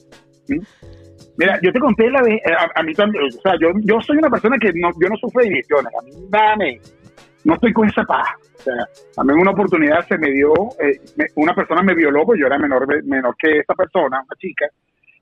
Mira, 1.38 1.60
yo 1.62 1.72
te 1.72 1.80
conté 1.80 2.10
la 2.10 2.22
vez, 2.22 2.42
a, 2.76 2.84
mí 2.84 2.94
también, 2.94 3.24
o 3.24 3.32
sea, 3.42 3.54
yo, 3.62 3.70
yo 3.84 4.02
soy 4.02 4.18
una 4.18 4.30
persona 4.30 4.58
que 4.60 4.74
no, 4.74 4.90
yo 5.00 5.08
no 5.08 5.16
sufro 5.16 5.42
de 5.42 5.48
inhibiciones, 5.48 5.94
a 5.98 6.04
mí 6.04 6.12
nada 6.30 6.56
me, 6.58 6.82
no 7.44 7.54
estoy 7.54 7.74
con 7.74 7.88
esa 7.88 8.04
paja. 8.04 8.38
O 8.60 8.62
sea, 8.62 8.88
a 9.18 9.24
mí 9.24 9.34
una 9.34 9.52
oportunidad 9.52 10.06
se 10.08 10.18
me 10.18 10.32
dio, 10.32 10.54
eh, 10.80 11.00
una 11.36 11.54
persona 11.54 11.82
me 11.82 11.96
violó, 11.96 12.26
pues 12.26 12.40
yo 12.40 12.48
era 12.48 12.58
menor, 12.58 12.86
menor 13.06 13.36
que 13.38 13.60
esta 13.60 13.74
persona, 13.74 14.22
una 14.22 14.36
chica, 14.38 14.68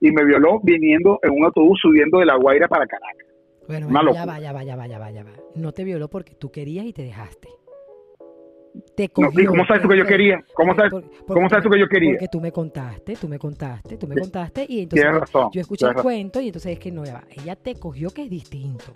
y 0.00 0.10
me 0.10 0.24
violó 0.24 0.60
viniendo 0.62 1.18
en 1.22 1.32
un 1.32 1.44
autobús 1.44 1.78
subiendo 1.80 2.18
de 2.18 2.26
La 2.26 2.36
Guaira 2.36 2.68
para 2.68 2.86
Caracas. 2.86 3.26
Bueno, 3.68 3.88
ya 4.12 4.24
va, 4.24 4.40
ya 4.40 4.52
va, 4.52 4.64
ya 4.64 4.76
va, 4.76 4.86
ya 4.86 4.98
va, 4.98 5.10
ya 5.10 5.24
va. 5.24 5.32
No 5.54 5.72
te 5.72 5.84
violó 5.84 6.08
porque 6.08 6.34
tú 6.34 6.50
querías 6.50 6.86
y 6.86 6.92
te 6.92 7.02
dejaste. 7.02 7.48
Te 8.96 9.08
cogió, 9.08 9.50
¿Cómo 9.50 9.66
sabes 9.66 9.82
tú 9.82 9.88
que 9.88 9.98
yo 9.98 10.06
quería? 10.06 10.40
¿Cómo 10.54 10.74
sabes, 10.74 10.92
¿cómo 11.26 11.48
sabes 11.48 11.64
tú 11.64 11.70
que 11.70 11.80
yo 11.80 11.88
quería? 11.88 12.12
Porque 12.12 12.28
tú 12.28 12.40
me 12.40 12.52
contaste, 12.52 13.16
tú 13.16 13.28
me 13.28 13.38
contaste, 13.38 13.96
tú 13.96 14.06
me 14.06 14.14
contaste 14.16 14.66
y 14.68 14.82
entonces 14.82 15.10
razón, 15.10 15.50
yo 15.52 15.60
escuché 15.60 15.86
el 15.86 15.94
cuento 15.94 16.40
y 16.40 16.46
entonces 16.46 16.72
es 16.72 16.78
que 16.78 16.92
no, 16.92 17.04
ya 17.04 17.14
va. 17.14 17.24
Ella 17.30 17.56
te 17.56 17.74
cogió 17.74 18.10
que 18.10 18.22
es 18.22 18.30
distinto 18.30 18.94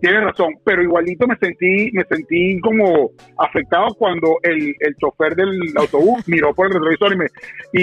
tiene 0.00 0.20
razón, 0.20 0.54
pero 0.64 0.82
igualito 0.82 1.26
me 1.26 1.36
sentí, 1.36 1.90
me 1.92 2.04
sentí 2.04 2.60
como 2.60 3.10
afectado 3.38 3.94
cuando 3.98 4.36
el, 4.42 4.74
el 4.80 4.96
chofer 5.00 5.34
del 5.34 5.50
autobús 5.76 6.22
miró 6.28 6.54
por 6.54 6.66
el 6.66 6.74
retrovisor 6.74 7.14
y 7.14 7.16
me 7.16 7.26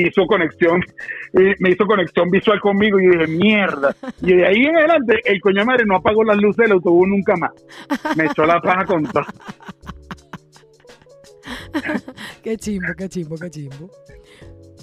hizo 0.08 0.26
conexión, 0.26 0.82
me 1.34 1.70
hizo 1.70 1.86
conexión 1.86 2.30
visual 2.30 2.60
conmigo 2.60 3.00
y 3.00 3.08
dije, 3.08 3.28
mierda. 3.28 3.96
Y 4.22 4.36
de 4.36 4.46
ahí 4.46 4.66
en 4.66 4.78
adelante, 4.78 5.20
el 5.26 5.42
coño 5.42 5.66
madre 5.66 5.86
no 5.86 5.96
apagó 5.96 6.24
las 6.24 6.38
luces 6.38 6.64
del 6.64 6.74
autobús 6.74 7.08
nunca 7.08 7.36
más. 7.36 7.52
Me 8.16 8.26
echó 8.26 8.46
la 8.46 8.62
paja 8.62 8.86
con 8.86 9.04
todo. 9.04 9.26
qué 12.44 12.58
chimbo, 12.58 12.94
qué 12.98 13.10
chimbo, 13.10 13.36
qué 13.38 13.50
chimbo. 13.50 13.90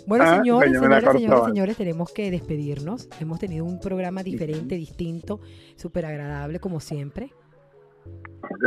Bueno, 0.09 0.25
ah, 0.27 0.37
señores, 0.39 0.73
señores, 0.73 1.05
señores, 1.13 1.45
señores, 1.45 1.77
tenemos 1.77 2.11
que 2.15 2.31
despedirnos. 2.31 3.11
Hemos 3.21 3.39
tenido 3.39 3.67
un 3.67 3.79
programa 3.79 4.23
diferente, 4.23 4.75
distinto, 4.75 5.39
súper 5.77 6.07
agradable, 6.07 6.61
como 6.61 6.81
siempre. 6.81 7.29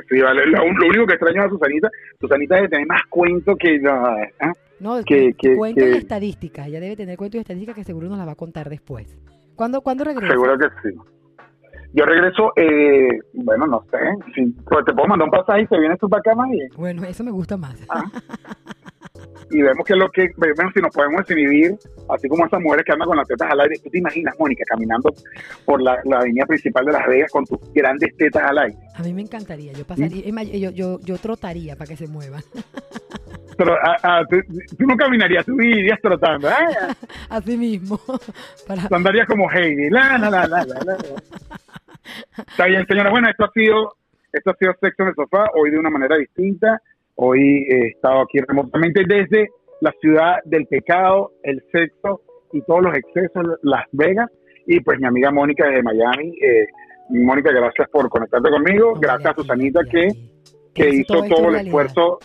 Sí, 0.07 0.21
vale. 0.21 0.45
Lo, 0.45 0.63
único 0.63 1.07
que 1.07 1.13
extraño 1.13 1.41
a 1.41 1.49
Susanita, 1.49 1.89
Susanita 2.19 2.55
debe 2.57 2.69
tener 2.69 2.85
más 2.85 3.01
cuento 3.09 3.55
que... 3.55 3.77
¿eh? 3.77 4.53
No, 4.79 5.03
que, 5.03 5.33
cuentos 5.57 5.83
y 5.83 5.97
estadísticas. 5.97 6.67
Ella 6.67 6.79
debe 6.79 6.95
tener 6.95 7.17
cuentos 7.17 7.39
y 7.39 7.41
estadísticas 7.41 7.75
que 7.75 7.85
seguro 7.85 8.07
nos 8.07 8.19
la 8.19 8.25
va 8.25 8.33
a 8.33 8.35
contar 8.35 8.69
después. 8.69 9.17
¿Cuándo, 9.55 9.81
¿cuándo 9.81 10.03
regresa? 10.03 10.33
Seguro 10.33 10.59
que 10.59 10.67
sí. 10.83 10.95
Yo 11.93 12.05
regreso, 12.05 12.53
eh, 12.55 13.19
bueno, 13.33 13.65
no 13.65 13.83
sé, 13.89 13.97
si, 14.35 14.45
pues 14.45 14.85
te 14.85 14.93
puedo 14.93 15.07
mandar 15.07 15.27
un 15.27 15.31
pasaje 15.31 15.63
y 15.63 15.67
te 15.67 15.79
vienes 15.79 15.97
tú 15.97 16.07
para 16.07 16.19
acá 16.19 16.45
bien. 16.49 16.69
Bueno, 16.77 17.03
eso 17.03 17.23
me 17.23 17.31
gusta 17.31 17.57
más. 17.57 17.83
Ah. 17.89 18.03
y 19.51 19.61
vemos 19.61 19.85
que 19.85 19.95
lo 19.95 20.09
que, 20.09 20.29
vemos 20.37 20.73
si 20.73 20.81
nos 20.81 20.93
podemos 20.93 21.25
desinhibir, 21.25 21.75
así 22.09 22.27
como 22.27 22.45
esas 22.45 22.61
mujeres 22.61 22.85
que 22.85 22.93
andan 22.93 23.07
con 23.07 23.17
las 23.17 23.27
tetas 23.27 23.51
al 23.51 23.59
aire. 23.61 23.75
¿Tú 23.83 23.89
te 23.89 23.97
imaginas, 23.97 24.35
Mónica, 24.39 24.63
caminando 24.67 25.13
por 25.65 25.81
la, 25.81 26.01
avenida 26.13 26.45
principal 26.45 26.85
de 26.85 26.91
Las 26.93 27.07
Vegas 27.07 27.31
con 27.31 27.45
tus 27.45 27.59
grandes 27.73 28.15
tetas 28.17 28.43
al 28.43 28.57
aire? 28.59 28.77
A 28.95 29.03
mí 29.03 29.13
me 29.13 29.21
encantaría, 29.21 29.73
yo 29.73 29.85
pasaría, 29.85 30.23
yo, 30.57 30.71
yo, 30.71 30.99
yo 31.01 31.17
trotaría 31.17 31.75
para 31.75 31.89
que 31.89 31.97
se 31.97 32.07
muevan. 32.07 32.43
Pero, 33.57 33.73
ah, 33.73 33.97
ah, 34.03 34.21
tú, 34.29 34.37
no 34.79 34.95
caminarías, 34.95 35.45
tú 35.45 35.59
irías 35.61 35.99
trotando. 36.01 36.49
¿eh? 36.49 36.53
Así 37.29 37.57
mismo. 37.57 37.99
Para... 38.67 38.87
andarías 38.89 39.27
como 39.27 39.51
Heidi. 39.51 39.89
La, 39.89 40.17
la, 40.17 40.29
la, 40.29 40.47
la, 40.47 40.65
la, 40.65 40.97
Está 42.37 42.65
bien, 42.65 42.85
señora. 42.87 43.11
Bueno, 43.11 43.29
esto 43.29 43.45
ha 43.45 43.51
sido 43.51 43.95
esto 44.33 44.51
ha 44.51 44.55
sido 44.55 44.73
Sexo 44.79 45.03
en 45.03 45.09
el 45.09 45.15
Sofá, 45.15 45.45
hoy 45.55 45.71
de 45.71 45.79
una 45.79 45.89
manera 45.89 46.17
distinta. 46.17 46.81
Hoy 47.15 47.65
he 47.69 47.87
estado 47.87 48.21
aquí 48.21 48.39
remotamente 48.39 49.03
desde 49.07 49.49
la 49.81 49.91
ciudad 49.99 50.35
del 50.45 50.65
pecado, 50.67 51.31
el 51.43 51.61
sexo 51.71 52.21
y 52.53 52.61
todos 52.61 52.83
los 52.83 52.95
excesos, 52.95 53.45
Las 53.63 53.85
Vegas. 53.91 54.29
Y 54.67 54.79
pues 54.79 54.99
mi 54.99 55.07
amiga 55.07 55.31
Mónica 55.31 55.67
desde 55.67 55.83
Miami. 55.83 56.35
Eh, 56.41 56.67
Mónica, 57.09 57.51
gracias 57.51 57.89
por 57.89 58.09
conectarte 58.09 58.49
conmigo. 58.49 58.93
gracias 58.99 59.31
a 59.31 59.35
Susanita 59.35 59.81
que, 59.89 60.07
que 60.73 60.89
hizo 60.89 61.23
todo 61.23 61.49
el 61.49 61.67
esfuerzo. 61.67 62.19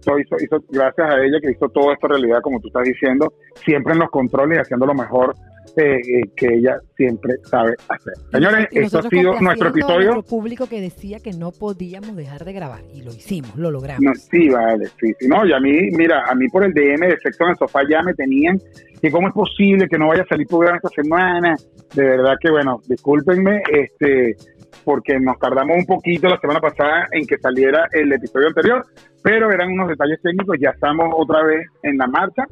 Hizo, 0.00 0.36
hizo, 0.40 0.64
gracias 0.68 1.10
a 1.10 1.24
ella 1.24 1.38
que 1.40 1.52
hizo 1.52 1.68
toda 1.68 1.94
esta 1.94 2.08
realidad, 2.08 2.40
como 2.42 2.60
tú 2.60 2.68
estás 2.68 2.82
diciendo, 2.82 3.32
siempre 3.64 3.92
en 3.92 4.00
los 4.00 4.10
controles 4.10 4.58
y 4.58 4.60
haciendo 4.60 4.84
lo 4.84 4.94
mejor 4.94 5.34
eh, 5.76 6.00
que 6.36 6.54
ella 6.54 6.78
siempre 6.96 7.34
sabe 7.44 7.74
hacer. 7.88 8.14
Señores, 8.30 8.68
esto 8.70 8.98
ha 8.98 9.02
sido 9.02 9.40
nuestro 9.40 9.68
episodio. 9.68 10.12
nuestro 10.12 10.22
público 10.22 10.66
que 10.66 10.80
decía 10.80 11.20
que 11.20 11.32
no 11.32 11.50
podíamos 11.50 12.14
dejar 12.16 12.44
de 12.44 12.52
grabar 12.52 12.82
y 12.94 13.02
lo 13.02 13.10
hicimos, 13.10 13.56
lo 13.56 13.70
logramos. 13.70 14.02
No, 14.02 14.14
sí, 14.14 14.48
vale, 14.48 14.86
sí, 15.00 15.12
sí, 15.18 15.28
no, 15.28 15.46
y 15.46 15.52
a 15.52 15.60
mí, 15.60 15.90
mira, 15.92 16.24
a 16.28 16.34
mí 16.34 16.48
por 16.48 16.64
el 16.64 16.72
DM 16.72 17.08
de 17.08 17.18
Sexo 17.22 17.44
en 17.44 17.50
el 17.50 17.56
Sofá 17.56 17.80
ya 17.88 18.02
me 18.02 18.14
tenían 18.14 18.58
que 19.00 19.10
cómo 19.10 19.28
es 19.28 19.34
posible 19.34 19.88
que 19.88 19.98
no 19.98 20.08
vaya 20.08 20.22
a 20.22 20.26
salir 20.26 20.46
programa 20.46 20.76
esta 20.76 21.02
semana. 21.02 21.56
De 21.94 22.04
verdad 22.04 22.34
que, 22.40 22.50
bueno, 22.50 22.80
discúlpenme, 22.86 23.62
este, 23.72 24.36
porque 24.84 25.18
nos 25.18 25.38
tardamos 25.38 25.76
un 25.76 25.86
poquito 25.86 26.28
la 26.28 26.38
semana 26.38 26.60
pasada 26.60 27.08
en 27.10 27.26
que 27.26 27.38
saliera 27.38 27.88
el 27.92 28.12
episodio 28.12 28.48
anterior, 28.48 28.84
pero 29.22 29.50
eran 29.50 29.70
unos 29.72 29.88
detalles 29.88 30.20
técnicos, 30.22 30.56
ya 30.60 30.70
estamos 30.70 31.12
otra 31.16 31.42
vez 31.42 31.66
en 31.82 31.98
la 31.98 32.06
marcha. 32.06 32.44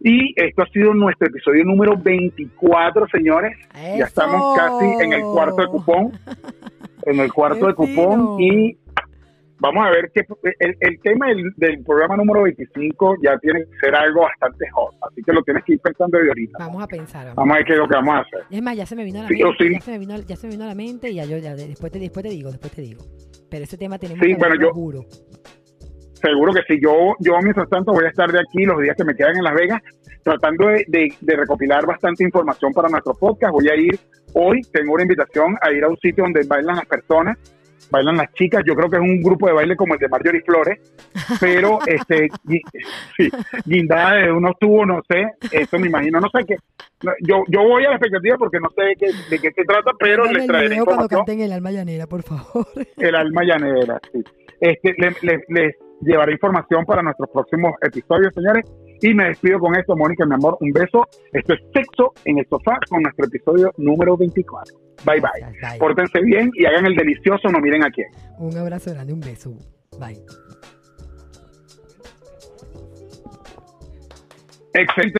Y 0.00 0.34
esto 0.36 0.62
ha 0.62 0.66
sido 0.68 0.94
nuestro 0.94 1.26
episodio 1.28 1.64
número 1.64 1.96
24, 1.96 3.06
señores. 3.08 3.56
Ya 3.74 4.04
estamos 4.04 4.56
casi 4.56 4.84
en 5.04 5.12
el 5.14 5.22
cuarto 5.22 5.62
de 5.62 5.66
cupón. 5.68 6.12
En 7.04 7.20
el 7.20 7.32
cuarto 7.32 7.60
¡Qué 7.60 7.66
de 7.66 7.74
cupón. 7.74 8.40
Y 8.40 8.76
vamos 9.58 9.86
a 9.86 9.90
ver 9.90 10.10
que 10.12 10.20
el, 10.60 10.76
el 10.80 11.00
tema 11.00 11.28
del, 11.28 11.50
del 11.56 11.82
programa 11.82 12.16
número 12.16 12.42
25 12.42 13.16
ya 13.22 13.38
tiene 13.38 13.60
que 13.64 13.78
ser 13.80 13.94
algo 13.96 14.20
bastante 14.22 14.66
hot. 14.72 14.94
Así 15.10 15.22
que 15.22 15.32
lo 15.32 15.42
tienes 15.42 15.64
que 15.64 15.72
ir 15.74 15.80
pensando 15.80 16.18
de 16.18 16.28
ahorita. 16.28 16.58
Vamos 16.58 16.82
a 16.82 16.86
pensar. 16.86 17.22
vamos. 17.26 17.36
Vamos 17.36 17.54
a 17.54 17.56
ver 17.56 17.66
qué 17.66 17.72
es 17.72 17.78
lo 17.78 17.88
que 17.88 17.94
vamos 17.96 18.14
a 18.14 18.18
hacer. 18.20 18.40
Es 18.50 18.62
más, 18.62 18.76
ya 18.76 18.86
se 18.86 18.94
me 18.96 19.04
vino 19.04 19.20
a 19.20 19.22
la 19.22 19.28
Sí, 19.28 19.34
mente, 19.42 19.56
sí. 19.64 19.72
ya, 19.72 19.80
se 19.80 19.90
me 19.92 19.98
vino, 19.98 20.16
ya 20.20 20.36
se 20.36 20.46
me 20.46 20.52
vino 20.52 20.64
a 20.64 20.68
la 20.68 20.74
mente 20.74 21.10
y 21.10 21.14
ya 21.14 21.24
yo 21.24 21.38
ya 21.38 21.54
de- 21.56 21.68
después 21.68 21.90
te, 21.90 21.98
después 21.98 22.22
te 22.22 22.30
digo, 22.30 22.50
después 22.50 22.72
te 22.72 22.82
digo. 22.82 23.02
Pero 23.50 23.64
ese 23.64 23.78
tema 23.78 23.98
tenemos 23.98 24.24
Sí, 24.24 24.32
que 24.32 24.38
bueno, 24.38 24.54
yo- 24.60 24.72
juro. 24.72 25.04
Seguro 26.20 26.52
que 26.52 26.62
sí. 26.66 26.80
Yo, 26.82 27.14
yo 27.20 27.34
mientras 27.42 27.68
tanto 27.68 27.92
voy 27.92 28.04
a 28.04 28.08
estar 28.08 28.30
de 28.32 28.40
aquí 28.40 28.64
los 28.64 28.80
días 28.80 28.96
que 28.96 29.04
me 29.04 29.14
quedan 29.14 29.36
en 29.36 29.44
Las 29.44 29.54
Vegas 29.54 29.80
tratando 30.22 30.68
de, 30.68 30.84
de- 30.88 31.14
de 31.20 31.36
recopilar 31.36 31.86
bastante 31.86 32.24
información 32.24 32.72
para 32.72 32.88
nuestro 32.88 33.14
podcast. 33.14 33.52
Voy 33.52 33.68
a 33.68 33.76
ir 33.76 33.98
hoy, 34.32 34.60
tengo 34.72 34.94
una 34.94 35.02
invitación 35.02 35.56
a 35.60 35.70
ir 35.72 35.84
a 35.84 35.88
un 35.88 35.96
sitio 35.98 36.24
donde 36.24 36.42
bailan 36.48 36.76
las 36.76 36.86
personas, 36.86 37.38
bailan 37.90 38.16
las 38.16 38.32
chicas. 38.32 38.62
Yo 38.66 38.74
creo 38.74 38.88
que 38.90 38.96
es 38.96 39.02
un 39.02 39.20
grupo 39.22 39.46
de 39.46 39.52
baile 39.52 39.76
como 39.76 39.94
el 39.94 40.00
de 40.00 40.08
Marjorie 40.08 40.42
Flores, 40.42 40.78
pero 41.38 41.78
este, 41.86 42.28
sí, 43.16 43.30
guindada 43.64 44.14
de 44.16 44.32
unos 44.32 44.58
tubos, 44.58 44.86
no 44.86 45.02
sé, 45.08 45.22
eso 45.52 45.78
me 45.78 45.86
imagino, 45.88 46.18
no 46.18 46.28
sé 46.30 46.44
qué. 46.46 46.56
Yo, 47.20 47.44
yo 47.48 47.62
voy 47.62 47.84
a 47.84 47.90
la 47.90 47.96
expectativa 47.96 48.36
porque 48.38 48.58
no 48.58 48.70
sé 48.74 48.82
de 48.82 48.96
qué, 48.96 49.06
de 49.30 49.38
qué 49.38 49.50
se 49.52 49.64
trata, 49.64 49.92
pero 49.98 50.24
les 50.24 50.42
el 50.42 50.46
traeré 50.48 50.68
video 50.70 50.84
cuando 50.86 51.08
canten 51.08 51.40
el 51.40 51.52
alma 51.52 51.70
llanera, 51.70 52.06
por 52.06 52.22
favor. 52.22 52.66
El 52.96 53.14
alma 53.14 53.42
llanera, 53.44 54.00
sí. 54.12 54.24
Este, 54.60 54.94
le- 54.96 55.14
le- 55.20 55.44
les 55.48 55.74
llevaré 56.00 56.32
información 56.32 56.84
para 56.84 57.02
nuestros 57.02 57.28
próximos 57.30 57.72
episodios, 57.82 58.32
señores. 58.34 58.64
Y 59.00 59.14
me 59.14 59.28
despido 59.28 59.58
con 59.58 59.76
esto, 59.76 59.96
Mónica, 59.96 60.24
mi 60.26 60.34
amor. 60.34 60.56
Un 60.60 60.72
beso. 60.72 61.06
Esto 61.32 61.52
es 61.54 61.60
Sexo 61.74 62.12
en 62.24 62.38
el 62.38 62.46
Sofá 62.48 62.78
con 62.88 63.02
nuestro 63.02 63.26
episodio 63.26 63.72
número 63.76 64.16
24. 64.16 64.74
Bye, 65.04 65.20
bye. 65.20 65.30
Bye. 65.60 65.78
Pórtense 65.78 66.20
bien 66.22 66.50
y 66.54 66.64
hagan 66.64 66.86
el 66.86 66.96
delicioso, 66.96 67.48
no 67.48 67.60
miren 67.60 67.84
a 67.84 67.90
quién. 67.90 68.08
Un 68.38 68.56
abrazo 68.56 68.92
grande, 68.92 69.12
un 69.12 69.20
beso. 69.20 69.52
Bye. 69.98 70.24
Excelente. 74.72 75.14